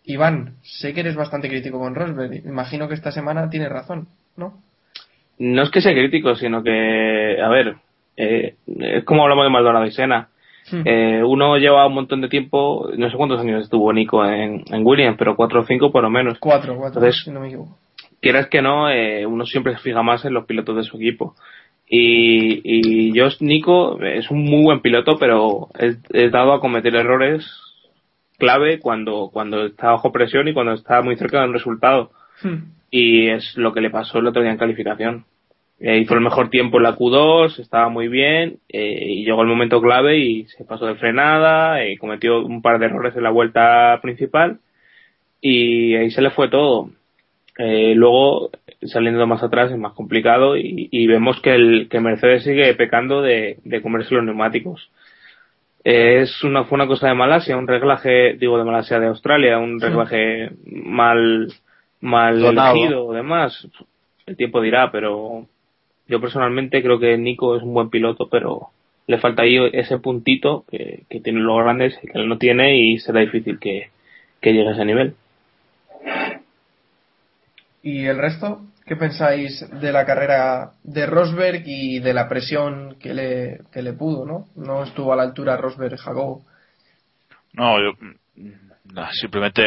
[0.03, 4.59] Iván, sé que eres bastante crítico con Rosberg, imagino que esta semana tienes razón, ¿no?
[5.37, 7.75] No es que sea crítico, sino que, a ver,
[8.15, 10.29] eh, es como hablamos de Maldonado y Sena.
[10.71, 14.85] Eh, uno lleva un montón de tiempo, no sé cuántos años estuvo Nico en, en
[14.85, 16.39] Williams, pero cuatro o cinco por lo menos.
[16.39, 17.77] Cuatro, cuatro, Entonces, si no me equivoco.
[18.19, 21.35] quieras que no, eh, uno siempre se fija más en los pilotos de su equipo.
[21.87, 26.95] Y, y Josh Nico es un muy buen piloto, pero es, es dado a cometer
[26.95, 27.45] errores
[28.37, 32.11] clave cuando, cuando está bajo presión y cuando está muy cerca de un resultado.
[32.89, 35.25] Y es lo que le pasó el otro día en calificación.
[35.79, 39.49] Eh, hizo el mejor tiempo en la Q2, estaba muy bien, eh, y llegó el
[39.49, 43.29] momento clave y se pasó de frenada, eh, cometió un par de errores en la
[43.29, 44.59] vuelta principal,
[45.41, 46.91] y ahí se le fue todo.
[47.57, 48.49] Eh, luego,
[48.81, 53.21] saliendo más atrás es más complicado y, y vemos que, el, que Mercedes sigue pecando
[53.21, 54.89] de, de comerse los neumáticos.
[55.83, 59.57] Eh, es una, fue una cosa de Malasia, un reglaje, digo de Malasia, de Australia,
[59.59, 59.85] un Sí.
[59.85, 61.47] reglaje mal,
[62.01, 62.75] mal Donado.
[62.75, 63.67] elegido o demás.
[64.25, 65.45] El tiempo dirá, pero
[66.07, 68.69] yo personalmente creo que Nico es un buen piloto, pero
[69.07, 72.75] le falta ahí ese puntito que, que tienen los grandes y que él no tiene
[72.77, 73.89] y será difícil que,
[74.41, 75.13] que llegue a ese nivel.
[77.85, 78.61] ¿Y el resto?
[78.83, 83.93] ¿Qué pensáis de la carrera de Rosberg y de la presión que le, que le
[83.93, 84.45] pudo, no?
[84.55, 86.41] No estuvo a la altura Rosberg Jacob.
[87.53, 88.49] No, yo mm,
[88.91, 89.61] nada, simplemente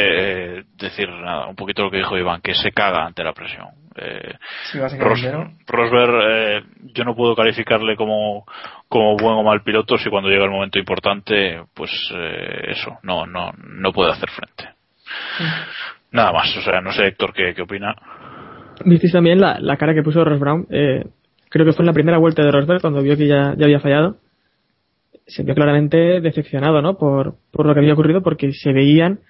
[0.59, 3.69] eh, decir nada, un poquito lo que dijo Iván, que se caga ante la presión.
[3.95, 4.35] Eh,
[4.73, 5.57] Sí, básicamente, Ros- ¿no?
[5.69, 6.63] Rosberg, eh,
[6.93, 8.45] yo no puedo calificarle como,
[8.89, 13.27] como buen o mal piloto si cuando llega el momento importante, pues eh, eso, no,
[13.27, 14.71] no, no puede hacer frente.
[16.11, 17.95] Nada más, o sea, no sé Héctor qué, qué opina.
[18.85, 20.67] ¿Visteis también la, la cara que puso Ross Brown?
[20.71, 21.05] Eh,
[21.49, 23.81] creo que fue en la primera vuelta de Rosberg cuando vio que ya, ya había
[23.81, 24.17] fallado.
[25.27, 26.97] Se vio claramente decepcionado, ¿no?
[26.97, 29.21] Por, por lo que había ocurrido porque se veían,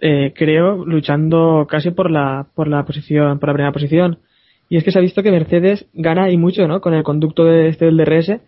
[0.00, 4.18] eh, creo, luchando casi por la, por la posición, por la primera posición.
[4.68, 6.80] Y es que se ha visto que Mercedes gana y mucho, ¿no?
[6.80, 8.40] Con el conducto de este del DRS.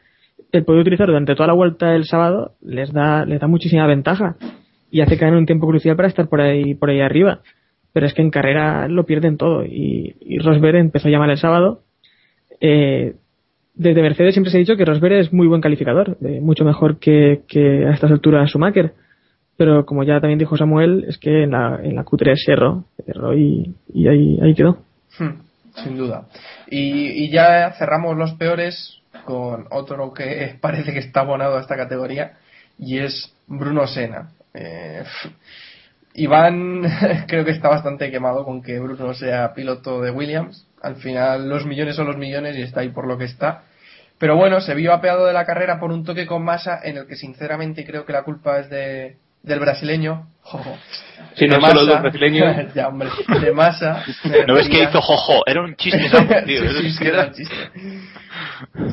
[0.53, 4.37] El poder utilizar durante toda la vuelta el sábado les da, les da muchísima ventaja.
[4.91, 7.41] Y hace hagan un tiempo crucial para estar por ahí, por ahí arriba
[7.93, 11.39] pero es que en carrera lo pierden todo y, y Rosberg empezó a llamar el
[11.39, 11.83] sábado
[12.61, 13.15] eh,
[13.75, 16.99] desde Mercedes siempre se ha dicho que Rosberg es muy buen calificador eh, mucho mejor
[16.99, 17.43] que,
[17.87, 18.95] a estas alturas Schumacher
[19.57, 22.85] pero como ya también dijo Samuel es que en la, en la Q3 se erró,
[23.37, 23.75] y,
[24.09, 24.79] ahí, ahí quedó
[25.19, 25.41] Hmm,
[25.75, 26.27] sin duda.
[26.71, 31.77] Y, y ya cerramos los peores con otro que parece que está abonado a esta
[31.77, 32.39] categoría
[32.79, 34.31] y es Bruno Sena.
[34.55, 35.05] Eh,
[36.15, 36.83] Iván
[37.27, 40.67] creo que está bastante quemado con que Bruno sea piloto de Williams.
[40.83, 43.63] Al final los millones son los millones y está ahí por lo que está.
[44.19, 47.07] Pero bueno, se vio apeado de la carrera por un toque con masa en el
[47.07, 50.29] que sinceramente creo que la culpa es de, del brasileño.
[50.43, 50.77] Jojo.
[51.35, 52.45] Sí, no solo del brasileño.
[52.75, 53.09] ya, hombre,
[53.41, 54.05] de masa.
[54.47, 55.41] ¿No ves que hizo jojo?
[55.47, 56.61] Era un chiste, ¿sabes, tío?
[56.61, 57.55] Sí, sí, sí, era un chiste.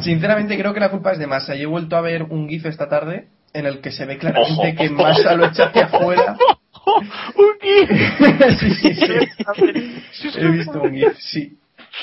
[0.02, 1.56] Sinceramente creo que la culpa es de Massa.
[1.56, 4.54] Yo he vuelto a ver un GIF esta tarde en el que se ve claramente
[4.54, 4.78] Ojo.
[4.78, 6.38] que Massa lo echa hacia afuera.
[8.60, 10.40] sí, sí, sí.
[10.40, 11.58] He visto un GIF, sí.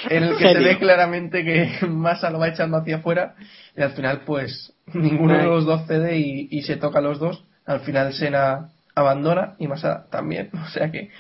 [0.09, 3.35] En el que se ve claramente que Massa lo va echando hacia afuera
[3.77, 7.45] y al final pues ninguno de los dos cede y, y se toca los dos.
[7.65, 10.51] Al final Sena abandona y Massa también.
[10.67, 11.11] O sea que...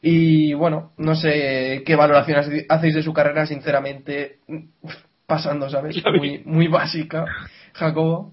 [0.00, 4.38] Y bueno, no sé qué valoración hacéis de su carrera, sinceramente,
[5.26, 6.00] pasando, ¿sabes?
[6.16, 7.24] Muy, muy básica.
[7.72, 8.32] Jacobo.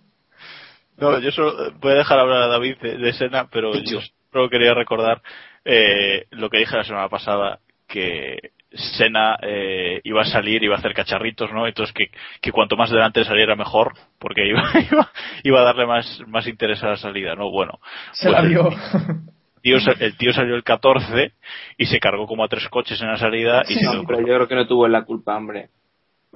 [0.98, 4.00] No, yo solo voy a dejar hablar a David de, de Sena, pero yo
[4.36, 5.22] solo quería recordar
[5.64, 8.52] eh, lo que dije la semana pasada, que
[8.98, 11.66] Sena eh, iba a salir, iba a hacer cacharritos, ¿no?
[11.66, 12.08] Entonces que,
[12.42, 14.62] que cuanto más delante saliera mejor, porque iba,
[14.92, 15.10] iba,
[15.44, 17.50] iba a darle más, más interés a la salida, ¿no?
[17.50, 17.80] Bueno.
[18.12, 18.70] Se pues la el vio.
[19.62, 21.32] tío sa- el tío salió el 14
[21.78, 24.26] y se cargó como a tres coches en la salida y Sí, se Pero yo
[24.36, 25.70] creo que no tuvo la culpa, hombre.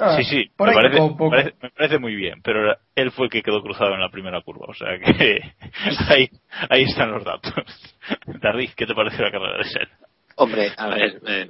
[0.02, 1.32] Ah, Sí, sí, me parece, tocó un poco.
[1.32, 4.10] me parece- me parece muy bien, pero él fue el que quedó cruzado en la
[4.10, 5.42] primera curva, o sea que
[6.10, 6.30] ahí,
[6.70, 7.54] ahí están los datos.
[8.42, 9.98] David, ¿qué te parece la carrera de Senna?
[10.38, 11.50] Hombre, a ver, eh,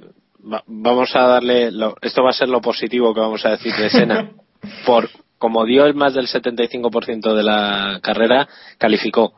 [0.52, 1.70] va- vamos a darle.
[1.70, 4.30] lo- esto va a ser lo positivo que vamos a decir de Sena.
[4.84, 8.46] Por como dio el más del 75% de la carrera,
[8.78, 9.34] calificó.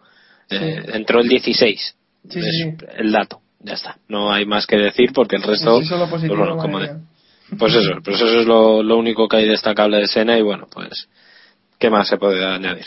[0.50, 1.96] Eh, entró el 16.
[2.28, 3.98] Sí, es sí, el dato, ya está.
[4.08, 6.88] No hay más que decir porque el resto, Sí, solo positivo, pues, bueno, como de-
[7.58, 10.66] pues eso, pues eso es lo, lo único que hay destacable de Sena y bueno,
[10.72, 11.08] pues
[11.78, 12.86] ¿qué más se puede añadir?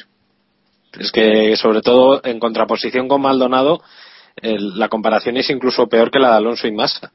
[1.00, 3.82] Es que sobre todo en contraposición con Maldonado
[4.38, 7.12] el- la comparación es incluso peor que la de Alonso y Massa,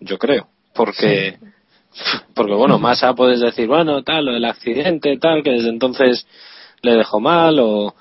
[0.00, 1.38] yo creo, porque
[2.34, 6.26] porque bueno, Massa puedes decir, bueno, tal, lo del accidente, tal, que desde entonces
[6.82, 7.94] le dejó mal o,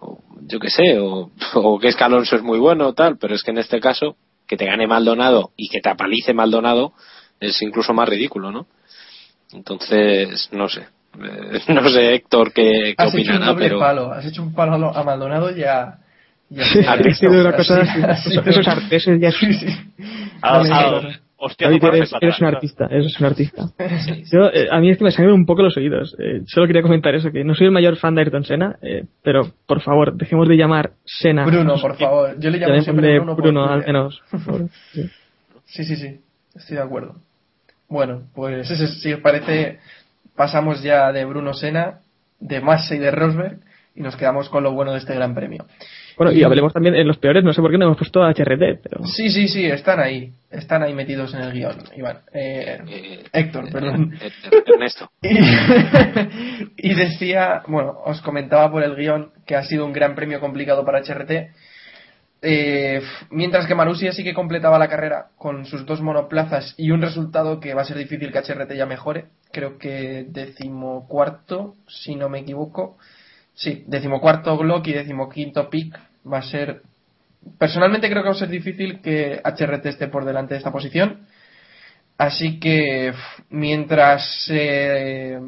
[0.00, 3.34] o yo qué sé, o, o que es que Alonso es muy bueno, tal, pero
[3.34, 6.92] es que en este caso, que te gane Maldonado y que te apalice Maldonado
[7.40, 8.66] es incluso más ridículo, ¿no?
[9.52, 10.82] Entonces, no sé.
[11.20, 13.78] Eh, no sé, Héctor, qué, qué Has hecho un opinará, pero...
[13.78, 14.12] palo.
[14.12, 15.98] Has hecho un palo a Maldonado y a.
[16.50, 16.92] y a Sí, Senna.
[16.92, 19.66] ha sido una cosa Así- así, eso es arte, eso ya es- Sí, sí.
[20.42, 23.62] Ah, Dale, ah, hostia, David, eres, un artista, eres un artista.
[24.32, 26.14] Yo, eh, a mí es que me sangran un poco los oídos.
[26.18, 29.04] Eh, solo quería comentar eso, que no soy el mayor fan de Ayrton Senna, eh,
[29.22, 31.44] pero por favor, dejemos de llamar Senna.
[31.46, 32.38] Bruno, por favor.
[32.38, 33.34] Yo le llamo siempre Bruno.
[33.34, 34.22] por Bruno, al menos.
[34.30, 34.68] por favor.
[34.92, 35.08] Sí.
[35.64, 36.20] Sí, sí, sí.
[36.54, 37.16] Estoy de acuerdo.
[37.88, 39.78] Bueno, pues ese- si os parece,
[40.36, 42.00] pasamos ya de Bruno Sena,
[42.40, 43.58] de Massa y de Rosberg
[43.94, 45.66] y nos quedamos con lo bueno de este gran premio.
[46.16, 48.30] Bueno, y hablemos también en los peores, no sé por qué no hemos puesto a
[48.30, 49.04] HRT, pero...
[49.04, 50.32] Sí, sí, sí, están ahí.
[50.50, 51.76] Están ahí metidos en el guion.
[51.96, 52.18] Iván.
[52.32, 54.14] Eh, Eh, Héctor, perdón.
[54.20, 55.10] eh, eh, Ernesto.
[55.22, 60.40] Y, y decía, bueno, os comentaba por el guion que ha sido un gran premio
[60.40, 61.50] complicado para HRT.
[62.40, 67.02] Eh, mientras que Marussia sí que completaba la carrera con sus dos monoplazas y un
[67.02, 69.26] resultado que va a ser difícil que HRT ya mejore.
[69.52, 72.96] Creo que decimocuarto, si no me equivoco.
[73.54, 75.98] Sí, decimocuarto Glock y decimoquinto Pick
[76.30, 76.82] va a ser.
[77.58, 81.26] Personalmente creo que va a ser difícil que HRT esté por delante de esta posición.
[82.18, 83.12] Así que
[83.48, 85.38] mientras se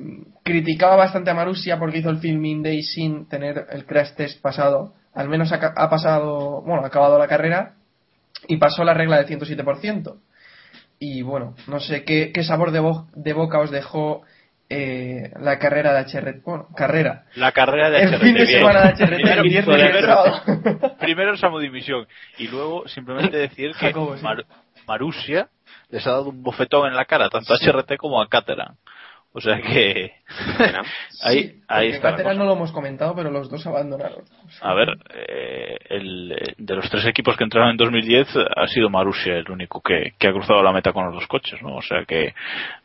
[0.44, 4.94] criticaba bastante a Marussia porque hizo el filming day sin tener el crash test pasado,
[5.14, 7.74] al menos ha, ha pasado, bueno, ha acabado la carrera
[8.48, 10.16] y pasó la regla del 107%.
[10.98, 14.22] Y bueno, no sé qué, qué sabor de, bo- de boca os dejó
[14.68, 16.44] eh, la carrera de HRT.
[16.44, 17.24] Bueno, carrera.
[17.36, 18.20] La carrera de El HRT.
[18.22, 18.60] fin de bien.
[18.60, 22.06] semana de HRT, Primero, el viernes y el primero- Samodivisión
[22.38, 24.22] y luego simplemente decir que Jacobo, sí.
[24.22, 24.44] Mar-
[24.86, 25.48] Marussia
[25.88, 28.76] les ha dado un bofetón en la cara tanto a HRT como a Caterham.
[29.32, 30.12] O sea que
[31.22, 32.34] ahí, Sí, ahí está.
[32.34, 34.24] no lo hemos comentado, pero los dos abandonaron.
[34.60, 38.26] A ver, eh, el, eh, de los tres equipos que entraron en 2010
[38.56, 41.62] ha sido Marussia el único que, que ha cruzado la meta con los dos coches,
[41.62, 41.76] ¿no?
[41.76, 42.34] O sea que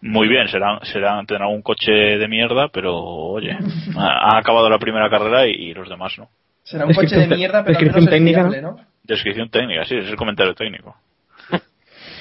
[0.02, 3.58] muy bien, serán, serán tendrán un coche de mierda, pero oye,
[3.98, 6.30] ha- acabado la primera carrera y, y los demás no.
[6.64, 8.78] Será un coche de mierda, pero al menos es técnica, fiable, ¿no?
[9.04, 10.96] Descripción técnica, sí, es el comentario técnico.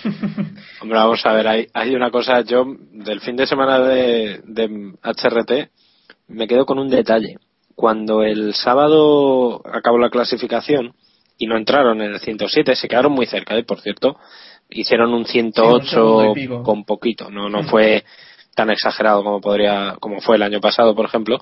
[0.80, 4.92] Hombre, vamos a ver, hay, hay una cosa, yo del fin de semana de, de
[5.02, 5.70] HRT
[6.28, 7.36] me quedo con un detalle.
[7.74, 10.94] Cuando el sábado acabó la clasificación
[11.38, 13.64] y no entraron en el 107, se quedaron muy cerca, ¿eh?
[13.64, 14.16] por cierto,
[14.70, 16.62] hicieron un Sí, un 108 segundo y pico.
[16.62, 18.04] con poquito, no, no fue
[18.54, 21.38] tan exagerado como podría, como fue el año pasado, por ejemplo.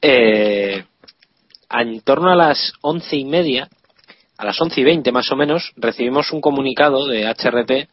[0.00, 0.84] Eh,
[1.70, 3.68] en torno a las once y media,
[4.38, 7.88] a las once y veinte más o menos, recibimos un comunicado de HRT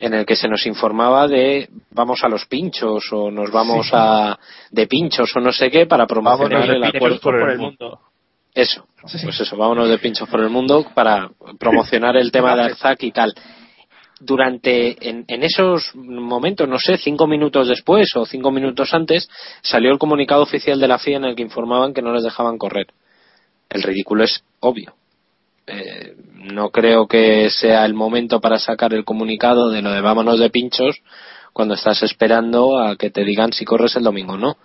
[0.00, 4.38] en el que se nos informaba de vamos a los pinchos o nos vamos a
[4.70, 7.58] de pinchos o no sé qué para promocionar Vámonos de el pinchos acuerdo por el
[7.58, 8.00] mundo.
[8.54, 9.18] Eso, Sí.
[9.22, 11.28] pues eso, vámonos de pinchos por el mundo para
[11.58, 13.34] promocionar el tema de Arzac y tal.
[14.20, 19.28] Durante, en, en esos momentos, no sé, cinco minutos después o cinco minutos antes,
[19.60, 22.56] salió el comunicado oficial de la FIA en el que informaban que no les dejaban
[22.56, 22.86] correr.
[23.68, 24.94] El ridículo es obvio.
[25.66, 30.38] Eh, no creo que sea el momento para sacar el comunicado de lo de vámonos
[30.38, 31.00] de pinchos
[31.52, 34.56] cuando estás esperando a que te digan si corres el domingo o no.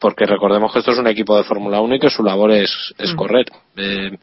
[0.00, 2.94] Porque recordemos que esto es un equipo de Fórmula 1 y que su labor es,
[2.98, 3.46] es correr.
[3.76, 4.16] Eh,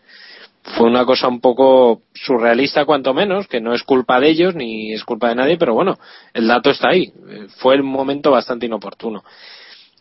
[0.78, 4.94] fue una cosa un poco surrealista cuanto menos, que no es culpa de ellos ni
[4.94, 6.00] es culpa de nadie, pero bueno,
[6.34, 7.12] el dato está ahí.
[7.30, 9.24] Eh, Fue el momento bastante inoportuno.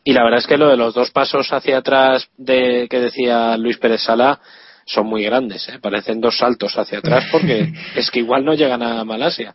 [0.05, 3.57] Y la verdad es que lo de los dos pasos hacia atrás de que decía
[3.57, 4.41] Luis Pérez Sala
[4.87, 5.78] son muy grandes, ¿eh?
[5.80, 9.55] parecen dos saltos hacia atrás porque es que igual no llegan a Malasia.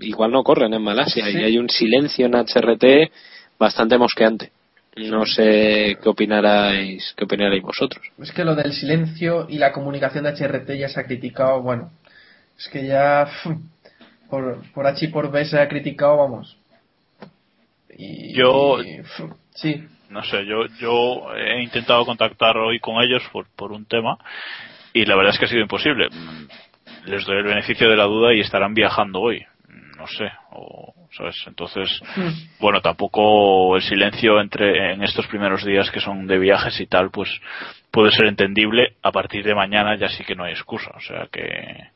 [0.00, 1.32] Igual no corren en Malasia Sí.
[1.38, 3.10] y hay un silencio en HRT
[3.58, 4.50] bastante mosqueante.
[4.96, 8.04] No sé qué opinarais, qué opinaréis vosotros.
[8.20, 11.90] Es que lo del silencio y la comunicación de HRT ya se ha criticado, bueno,
[12.58, 13.26] es que ya
[14.30, 16.58] por, por H y por B se ha criticado, vamos.
[17.96, 19.00] Y, Yo- y,
[19.54, 24.18] sí, No sé, yo, yo he intentado contactar hoy con ellos por, por un tema
[24.92, 26.08] y la verdad es que ha sido imposible.
[26.10, 26.46] Mm,
[27.10, 29.40] Les doy el beneficio de la duda y estarán viajando hoy.
[29.68, 31.36] Mm, No sé, o, ¿sabes?
[31.46, 31.88] Entonces,
[32.60, 37.10] bueno, tampoco el silencio entre en estos primeros días que son de viajes y tal,
[37.10, 37.28] pues
[37.90, 38.96] puede ser entendible.
[39.02, 40.90] A partir de mañana ya sí que no hay excusa.
[40.94, 41.88] O sea que,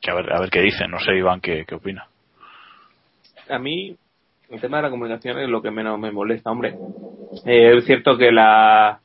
[0.00, 0.90] que a ver, a ver qué dicen.
[0.90, 2.06] No sé, Iván, qué, qué opina.
[3.48, 3.96] A mí,
[4.50, 6.74] el tema de la comunicación es lo que menos me molesta, hombre.
[7.44, 9.00] Eh, es cierto que la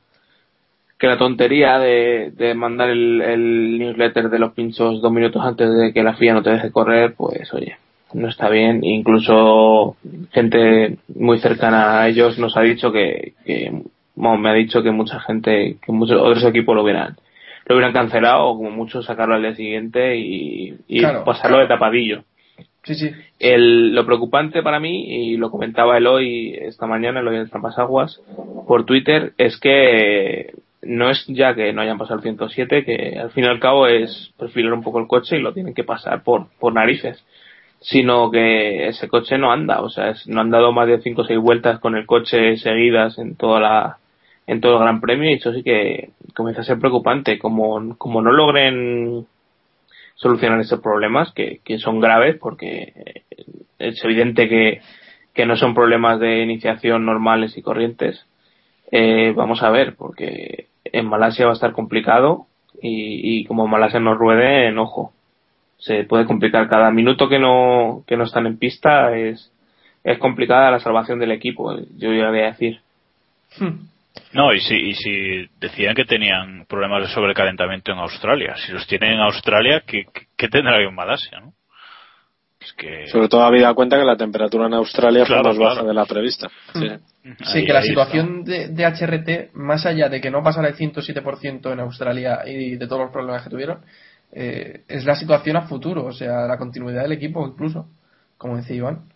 [0.98, 5.68] que la tontería de, de mandar el, el newsletter de los pinchos dos minutos antes
[5.76, 7.76] de que la FIA no te deje correr, pues oye,
[8.14, 8.84] no está bien.
[8.84, 9.96] Incluso
[10.30, 13.72] gente muy cercana a ellos nos ha dicho que, que
[14.14, 17.16] bueno, me ha dicho que mucha gente, que muchos otros equipos lo hubieran,
[17.66, 21.24] lo hubieran cancelado o como mucho sacarlo al día siguiente y, y Claro.
[21.24, 22.22] pasarlo de tapadillo.
[22.84, 23.10] Sí, sí.
[23.40, 28.20] Lo preocupante para mí, y lo comentaba el hoy, esta mañana, el hoy en Trampasaguas,
[28.66, 30.52] por Twitter, es que
[30.82, 33.86] no es ya que no hayan pasado el 107, que al fin y al cabo
[33.86, 37.24] es perfilar un poco el coche y lo tienen que pasar por, por narices,
[37.80, 41.22] sino que ese coche no anda, o sea, es- no han dado más de 5
[41.22, 43.98] o 6 vueltas con el coche seguidas en toda la
[44.48, 48.20] en todo el Gran Premio y eso sí que comienza a ser preocupante, como, como
[48.22, 49.24] no logren
[50.22, 53.22] solucionar esos problemas que, que son graves porque eh,
[53.78, 54.80] es evidente que,
[55.34, 58.24] que no son problemas de iniciación normales y corrientes.
[58.92, 62.46] Eh, vamos a ver, porque en Malasia va a estar complicado
[62.80, 65.12] y, y como Malasia no ruede, en ojo.
[65.78, 69.50] Se puede complicar cada minuto que no, que no están en pista es,
[70.04, 72.80] es complicada la salvación del equipo, yo voy a decir.
[74.32, 78.54] No, y si, y si decían que tenían problemas de sobrecalentamiento en Australia.
[78.56, 80.06] Si los tienen en Australia, ¿qué,
[80.36, 81.52] qué- tendrá que en Malasia, no?
[82.60, 83.06] Es que...
[83.08, 86.04] Sobre todo habida cuenta que la temperatura en Australia Claro, fue más baja de la
[86.06, 86.48] prevista.
[86.74, 86.88] Sí.
[87.44, 90.76] Sí, Ahí- que la situación de, de HRT, más allá de que no pasara el
[90.76, 93.80] 107% en Australia y de todos los problemas que tuvieron,
[94.32, 97.86] eh, es la situación a futuro, o sea, la continuidad del equipo incluso,
[98.38, 99.11] como decía Iván.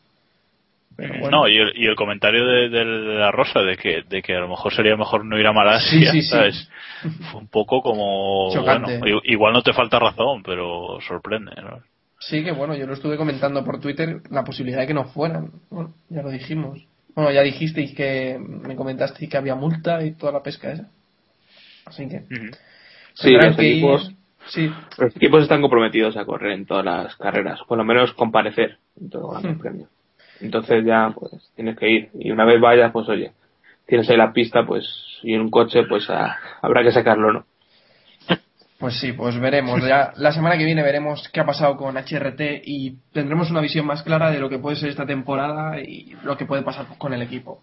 [0.96, 1.40] Pero bueno.
[1.42, 4.40] No, y el, y el comentario de, de la Rosa de que, de que a
[4.40, 6.28] lo mejor sería mejor no ir a Malasia, Sí, sí, sí.
[6.30, 6.70] ¿sabes?
[7.30, 8.98] Fue un poco como, Chocante.
[8.98, 11.80] bueno, igual no te falta razón, pero sorprende, ¿no?
[12.18, 15.50] Sí, que bueno, yo lo estuve comentando por Twitter, la posibilidad de que no fueran.
[15.70, 16.82] Bueno, ya lo dijimos.
[17.14, 20.88] Bueno, ya dijisteis que me comentasteis que había multa y toda la pesca esa.
[21.84, 22.20] Así que.
[23.14, 24.12] Sí, tendrán los que ir- equipos,
[24.48, 28.78] Sí, los equipos están comprometidos a correr en todas las carreras, por lo menos comparecer
[29.00, 29.58] en todo el Gran Hmm.
[29.60, 29.88] premio.
[30.40, 32.10] Entonces ya, pues, tienes que ir.
[32.18, 33.32] Y una vez vayas, pues oye,
[33.86, 34.86] tienes ahí la pista, pues,
[35.22, 37.46] y en un coche, pues ah, habrá que sacarlo, ¿no?
[38.78, 39.82] Pues sí, pues veremos.
[39.86, 43.86] Ya la semana que viene veremos qué ha pasado con HRT y tendremos una visión
[43.86, 47.14] más clara de lo que puede ser esta temporada y lo que puede pasar con
[47.14, 47.62] el equipo.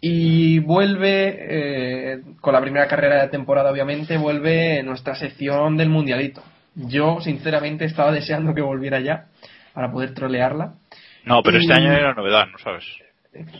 [0.00, 5.88] Y vuelve, eh, con la primera carrera de la temporada obviamente, vuelve nuestra sección del
[5.88, 6.42] Mundialito.
[6.74, 9.26] Yo, sinceramente, estaba deseando que volviera ya
[9.72, 10.74] para poder trolearla.
[11.24, 12.84] No, pero este año una novedad, ¿no sabes?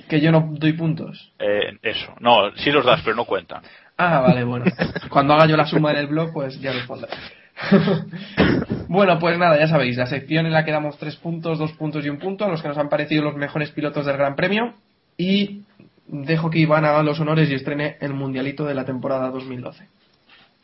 [0.08, 1.32] Que yo no doy puntos.
[1.38, 2.14] Eh, eso.
[2.20, 3.62] No, sí los das, pero no cuentan.
[3.96, 4.66] Ah, vale, bueno.
[5.10, 7.12] Cuando haga yo la suma en el blog, pues ya responderé.
[8.88, 12.04] bueno, pues nada, ya sabéis, la sección en la que damos tres puntos, dos puntos
[12.04, 14.74] y un punto a los que nos han parecido los mejores pilotos del Gran Premio.
[15.16, 15.62] Y
[16.06, 19.88] dejo que Iván haga los honores y estrene el mundialito de la temporada 2012.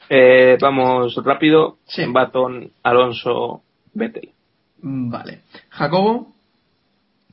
[0.09, 1.78] Eh, vamos rápido.
[1.86, 2.05] Sí.
[2.09, 3.62] Baton, Alonso,
[3.94, 4.30] Vettel.
[4.82, 5.42] Vale.
[5.68, 6.32] Jacobo,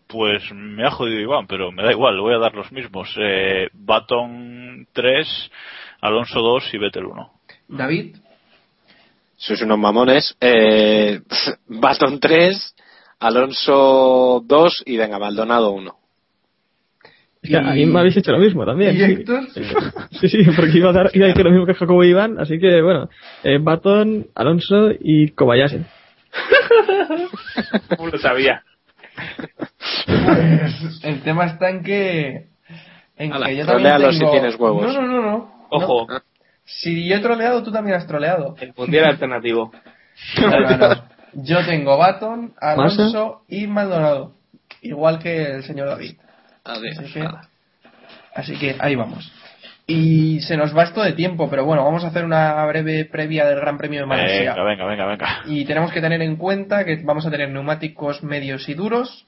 [0.07, 3.13] Pues me ha jodido Iván, pero me da igual, le voy a dar los mismos.
[3.19, 5.51] Eh, Baton 3,
[6.01, 7.31] Alonso 2 y Vettel 1.
[7.67, 8.15] David,
[9.37, 10.35] Sois unos mamones.
[10.41, 11.21] Eh,
[11.67, 12.75] Baton 3,
[13.19, 15.95] Alonso 2 y venga, Maldonado 1.
[17.43, 18.95] Es que a mí me habéis hecho lo mismo también.
[18.95, 19.11] ¿Y sí.
[19.11, 19.47] Héctor?
[20.19, 22.39] Sí, sí, porque iba a, dar, iba a decir lo mismo que Jacobo y Iván,
[22.39, 23.09] así que bueno,
[23.43, 25.81] eh, Baton, Alonso y Kobayashi.
[27.95, 28.63] ¿Cómo lo sabía?
[30.05, 32.47] Pues el tema está en que.
[33.17, 34.93] En que yo también troléalo si tengo- tienes huevos.
[34.93, 35.51] No, no, no, no.
[35.69, 36.19] Ojo, No.
[36.65, 38.55] Si yo he troleado, tú también has troleado.
[38.59, 39.71] el mundial alternativo.
[40.41, 41.03] No, no, no.
[41.33, 44.33] Yo tengo Baton, Alonso y Maldonado.
[44.81, 46.15] Igual que el señor David.
[46.63, 47.27] Así que,
[48.35, 49.31] así que ahí vamos.
[49.85, 53.45] Y se nos va esto de tiempo, pero bueno, vamos a hacer una breve previa
[53.45, 54.53] del Gran Premio de Malasia.
[54.53, 55.27] Venga, venga, venga, venga.
[55.45, 59.25] Y tenemos que tener en cuenta que vamos a tener neumáticos medios y duros,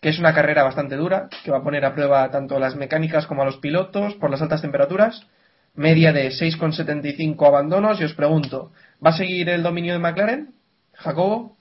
[0.00, 2.76] que es una carrera bastante dura, que va a poner a prueba tanto a las
[2.76, 5.26] mecánicas como a los pilotos por las altas temperaturas.
[5.74, 8.00] Media de 6,75 abandonos.
[8.00, 8.72] Y os pregunto,
[9.04, 10.54] ¿va a seguir el dominio de McLaren?
[10.94, 11.56] Jacobo,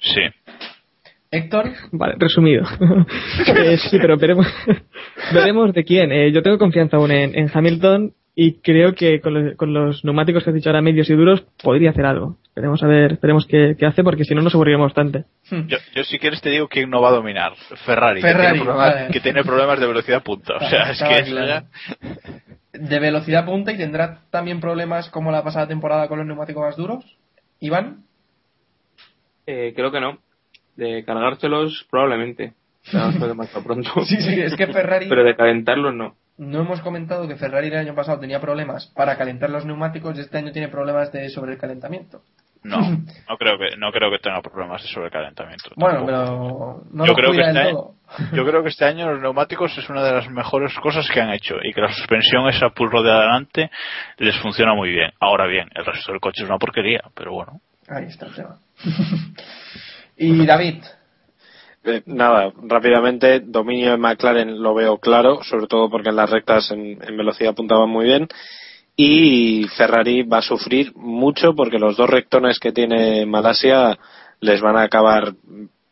[0.00, 0.20] Sí.
[1.30, 2.64] Héctor, Vale, resumido.
[3.46, 4.46] Eh, sí, pero veremos,
[5.32, 6.10] veremos de quién.
[6.12, 10.02] Eh, yo tengo confianza aún en, en Hamilton y creo que con los, con los
[10.04, 12.38] neumáticos que has dicho ahora medios y duros podría hacer algo.
[12.46, 15.24] Esperemos a ver, esperemos qué, qué hace porque si no nos aburriremos bastante.
[15.50, 17.52] Yo, yo si quieres te digo quién no va a dominar.
[17.84, 18.22] Ferrari.
[18.22, 19.12] Ferrari, que, tiene problemas, vale.
[19.12, 20.54] que tiene problemas de velocidad punta.
[20.56, 21.46] O sea, es que claro.
[21.46, 21.64] ya-
[22.72, 26.76] de velocidad punta y tendrá también problemas como la pasada temporada con los neumáticos más
[26.76, 27.04] duros.
[27.60, 28.04] Iván,
[29.46, 30.18] Eh, creo que no.
[30.76, 32.54] De cargárselos, probablemente.
[32.92, 33.90] Demasiado pronto.
[34.04, 35.08] Sí, sí, es que Ferrari.
[35.08, 36.14] Pero de calentarlos, no.
[36.40, 40.22] No hemos comentado que Ferrari el año pasado tenía problemas para calentar los neumáticos y
[40.22, 42.22] este año tiene problemas de sobrecalentamiento.
[42.62, 42.78] No,
[43.28, 45.70] no creo que no creo que tenga problemas de sobrecalentamiento.
[45.76, 46.82] Bueno, tampoco.
[46.86, 47.90] pero no yo creo que este año,
[48.32, 51.28] yo creo que este año los neumáticos es una de las mejores cosas que han
[51.28, 53.70] hecho y que la suspensión esa pulro de adelante
[54.16, 55.10] les funciona muy bien.
[55.20, 57.60] Ahora bien, el resto del coche es una porquería, pero bueno.
[57.86, 58.56] Ahí está el tema.
[60.16, 60.84] y David,
[61.84, 66.70] Eh, nada, rápidamente, dominio de McLaren lo veo claro, sobre todo porque en las rectas
[66.70, 68.28] en, en velocidad apuntaban muy bien.
[68.96, 73.98] Y Ferrari va a sufrir mucho porque los dos rectones que tiene Malasia
[74.40, 75.32] les van a acabar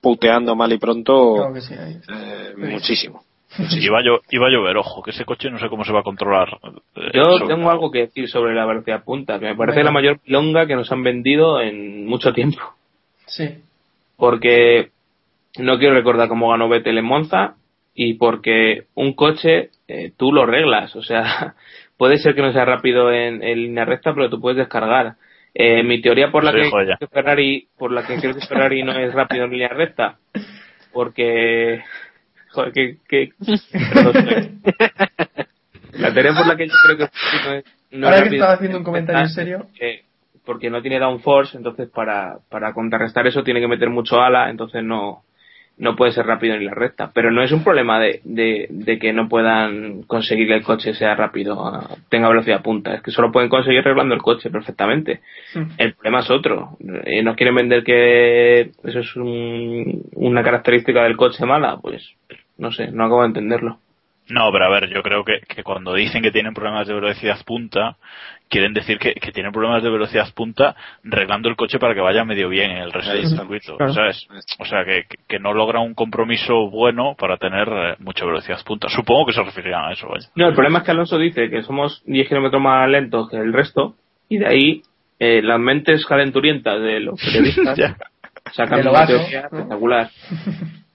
[0.00, 3.22] puteando mal y pronto claro que sí, eh, muchísimo.
[3.58, 6.48] Y va, a llover, ojo, que ese coche no sé cómo se va a controlar.
[6.96, 9.90] eh, Yo sobre- tengo algo que decir sobre la velocidad punta, que me parece la
[9.90, 12.60] mayor pilonga que nos han vendido en mucho tiempo.
[13.26, 13.48] Sí,
[14.16, 14.90] Porque
[15.58, 17.54] no quiero recordar cómo ganó Vettel en Monza
[17.94, 20.94] y porque un coche eh, tú lo reglas.
[20.94, 21.54] O sea,
[21.96, 25.16] puede ser que no sea rápido en, en línea recta, pero tú puedes descargar.
[25.54, 26.96] Eh, mi teoría por la Soy que, joya.
[27.00, 30.18] que Ferrari, por la que creo que Ferrari no es rápido en línea recta,
[30.92, 31.82] porque
[32.50, 33.30] joder, que, que
[33.92, 34.60] perdón,
[35.94, 38.24] la teoría por la que yo creo que Ferrari no es, no es ahora que
[38.24, 40.04] rápido estaba haciendo un comentario en recta, serio, eh,
[40.44, 44.84] porque no tiene downforce, entonces para, para contrarrestar eso tiene que meter mucho ala, entonces
[44.84, 45.24] no,
[45.78, 47.10] no puede ser rápido en la recta.
[47.14, 50.94] Pero no es un problema de, de, de que no puedan conseguir que el coche
[50.94, 55.20] sea rápido, tenga velocidad punta, es que solo pueden conseguir arreglando el coche perfectamente.
[55.78, 56.76] El problema es otro.
[57.04, 62.14] Eh, nos quieren vender que eso es un- una característica del coche mala, pues
[62.56, 63.78] no sé, no acabo de entenderlo.
[64.30, 67.38] No, pero a ver, yo creo que, que cuando dicen que tienen problemas de velocidad
[67.46, 67.96] punta,
[68.48, 72.24] quieren decir que, que tienen problemas de velocidad punta reglando el coche para que vaya
[72.24, 73.92] medio bien en el resto del circuito, Claro.
[73.92, 74.26] ¿sabes?
[74.58, 78.88] O sea, que, que no logra un compromiso bueno para tener eh, mucha velocidad punta.
[78.88, 80.28] Supongo que se referirán a eso, vaya.
[80.34, 83.52] No, el problema es que Alonso dice que somos 10 kilómetros más lentos que el
[83.52, 83.94] resto
[84.28, 84.82] y de ahí
[85.18, 87.76] eh, las mentes calenturientas de los periodistas
[88.52, 90.10] sacan una vaso, teoría espectacular.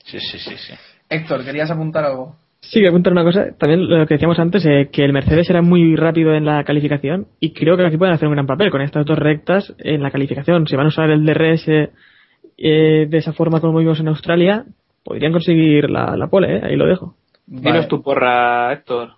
[0.05, 0.73] Sí, sí, sí, sí.
[1.09, 2.36] Héctor, ¿querías apuntar algo?
[2.64, 3.47] Sí, que apuntar una cosa.
[3.57, 7.28] También lo que decíamos antes, eh, que el Mercedes era muy rápido en la calificación
[7.39, 10.11] y creo que aquí pueden hacer un gran papel con estas dos rectas en la
[10.11, 10.66] calificación.
[10.66, 14.66] Si van a usar el DRS eh, de esa forma como vimos en Australia,
[15.03, 17.16] podrían conseguir la, la pole, eh, ahí lo dejo.
[17.45, 19.09] Dinos tu porra, Héctor.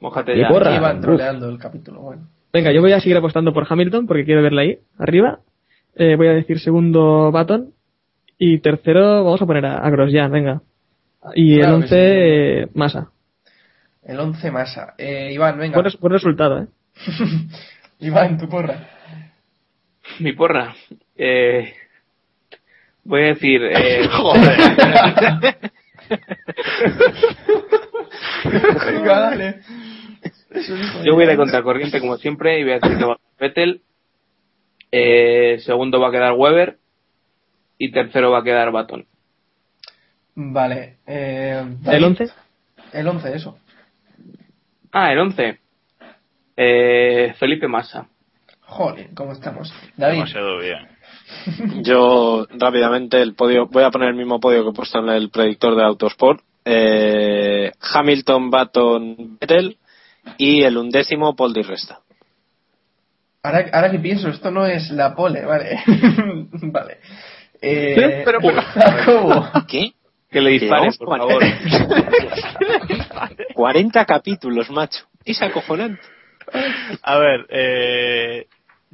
[0.00, 0.48] Mójate ya.
[0.48, 0.76] porra.
[0.76, 2.28] Iban troleando el capítulo, bueno.
[2.52, 5.40] Venga, yo voy a seguir apostando por Hamilton porque quiero verla ahí, arriba.
[5.96, 7.70] Eh, voy a decir segundo Baton
[8.38, 10.60] y tercero vamos a poner a, a Grosjean, venga.
[11.34, 11.96] Y Claro el que 11 sí.
[12.00, 13.10] eh, Massa.
[14.02, 14.94] El 11 masa.
[14.98, 15.74] Eh, Iván, venga.
[15.76, 16.66] Buen, res- buen resultado, ¿eh?
[18.00, 18.90] Iván, tu porra.
[20.20, 20.74] Mi porra.
[21.16, 21.72] Eh,
[23.04, 23.62] voy a decir.
[23.64, 24.06] Eh,
[28.44, 29.60] venga, dale.
[31.04, 33.82] Yo voy de contracorriente como siempre y voy a decir que va a quedar Vettel.
[34.92, 36.78] Eh, segundo va a quedar Weber
[37.78, 39.06] y tercero va a quedar Baton.
[40.34, 40.98] Vale.
[41.06, 41.96] Eh, David.
[41.96, 42.30] ¿El 11?
[42.92, 43.58] El 11, eso.
[44.92, 45.58] Ah, el 11.
[46.56, 48.06] Eh, Felipe Massa.
[48.62, 49.72] Joder, ¿cómo estamos?
[49.96, 50.18] David.
[50.18, 50.88] Demasiado bien.
[51.82, 55.30] Yo rápidamente el podio, voy a poner el mismo podio que he puesto en el
[55.30, 56.40] predictor de Autosport.
[56.64, 59.76] Eh, Hamilton, Baton, Vettel
[60.38, 62.00] y el undécimo Paul Di Resta.
[63.42, 65.78] Ahora, ahora que pienso, esto no es la pole, vale.
[66.62, 66.98] vale.
[67.60, 68.38] Eh, Pero.
[69.68, 69.93] ¿Qué?
[70.34, 71.42] Que le disparen, por favor.
[73.54, 75.04] 40 capítulos, macho.
[75.24, 76.02] Es acojonante.
[77.02, 78.46] A ver, eh,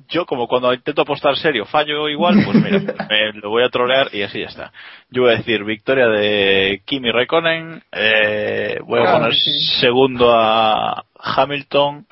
[0.09, 4.09] yo como cuando intento apostar serio fallo igual, pues mira, me lo voy a trolear
[4.15, 4.73] y así ya está.
[5.11, 9.51] Yo voy a decir victoria de Kimi Raikkonen, eh, voy a Claro, poner sí.
[9.81, 12.07] segundo a Hamilton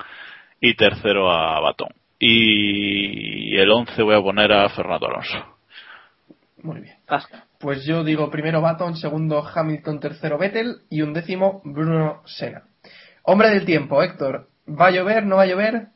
[0.59, 1.89] y tercero a Baton.
[2.19, 5.55] Y el 11 voy a poner a Fernando Alonso.
[6.63, 6.95] Muy bien.
[7.59, 12.63] Pues yo digo primero Baton, segundo Hamilton, tercero Vettel y un décimo Bruno Senna.
[13.23, 14.47] Hombre del tiempo, Héctor.
[14.67, 15.25] ¿Va a llover?
[15.25, 15.87] ¿No va a llover?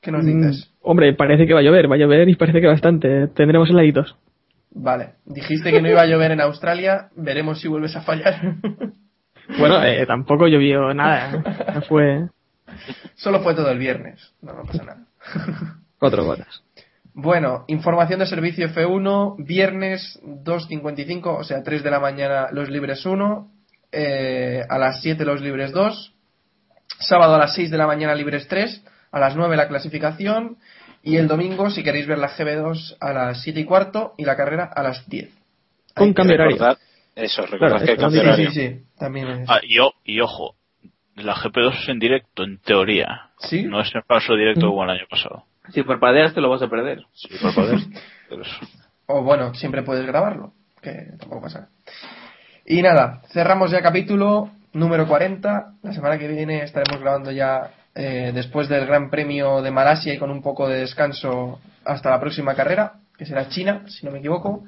[0.00, 0.70] ¿Qué nos dices?
[0.72, 3.28] Mm, Hombre, parece que va a llover, va a llover y parece que bastante.
[3.28, 4.16] Tendremos heladitos.
[4.70, 5.10] Vale.
[5.26, 7.10] Dijiste que no iba a llover en Australia.
[7.14, 8.56] Veremos si vuelves a fallar.
[9.58, 11.34] Bueno, eh, tampoco llovió nada.
[11.34, 11.42] ¿eh?
[11.74, 12.28] No fue
[13.16, 14.32] Solo fue todo el viernes.
[14.40, 15.06] No, no pasa nada.
[15.98, 16.62] cuatro gotas.
[17.14, 23.04] Bueno, información de servicio F1, viernes 2.55, o sea, 3 de la mañana los libres
[23.04, 23.50] 1,
[23.92, 26.14] eh, a las 7 los libres 2,
[27.00, 30.56] sábado a las 6 de la mañana libres 3, a las 9 la clasificación
[31.04, 34.36] Y el domingo, si queréis ver la GB2 a las 7 y cuarto y la
[34.36, 35.28] carrera a las 10.
[35.96, 36.56] Con Ahí cambio horario.
[36.56, 36.78] Recordad-
[37.16, 38.50] eso, recordad Claro, que hay cambio Sí, horario.
[38.52, 39.50] sí, sí, también es.
[39.50, 40.54] Ah, y, o- y ojo,
[41.16, 43.30] la GP2 es en directo, en teoría.
[43.40, 43.64] ¿Sí?
[43.64, 45.44] No es en falso directo como el año pasado.
[45.70, 47.04] Si parpadeas te lo vas a perder.
[48.28, 48.42] Pero.
[49.06, 51.70] O bueno, siempre puedes grabarlo, que tampoco pasa nada.
[52.64, 55.74] Y nada, cerramos ya capítulo número 40.
[55.82, 60.18] La semana que viene estaremos grabando ya eh, después del Gran Premio de Malasia y
[60.18, 64.20] con un poco de descanso hasta la próxima carrera, que será China, si no me
[64.20, 64.64] equivoco.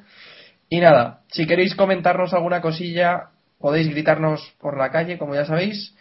[0.69, 5.95] Y nada, si queréis comentarnos alguna cosilla, podéis gritarnos por la calle, como ya sabéis.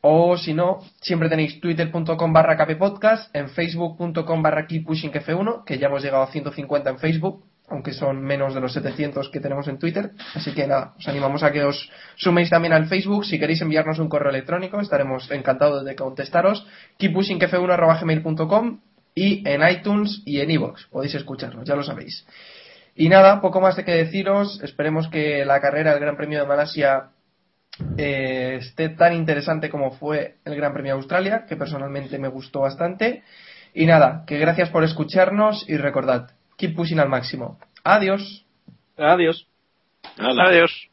[0.00, 6.02] O si no, siempre tenéis twitter.com barra kppodcast, en facebook.com barra keeppushingf1, que ya hemos
[6.02, 10.10] llegado a 150 en Facebook, aunque son menos de los 700 que tenemos en Twitter.
[10.34, 13.24] Así que nada, os animamos a que os suméis también al Facebook.
[13.24, 16.66] Si queréis enviarnos un correo electrónico, estaremos encantados de contestaros.
[16.98, 18.80] keeppushingf1.gmail.com
[19.14, 20.86] y en iTunes y en iVoox.
[20.90, 22.24] Podéis escucharnos, ya lo sabéis.
[22.94, 24.60] Y nada, poco más de que deciros.
[24.62, 27.10] Esperemos que la carrera del Gran Premio de Malasia
[27.98, 32.60] eh, esté tan interesante como fue el Gran Premio de Australia, que personalmente me gustó
[32.60, 33.22] bastante.
[33.74, 37.58] Y nada, que gracias por escucharnos y recordad, keep pushing al máximo.
[37.84, 38.44] Adiós.
[38.96, 39.46] Adiós.
[40.18, 40.48] Hala.
[40.48, 40.88] Adiós.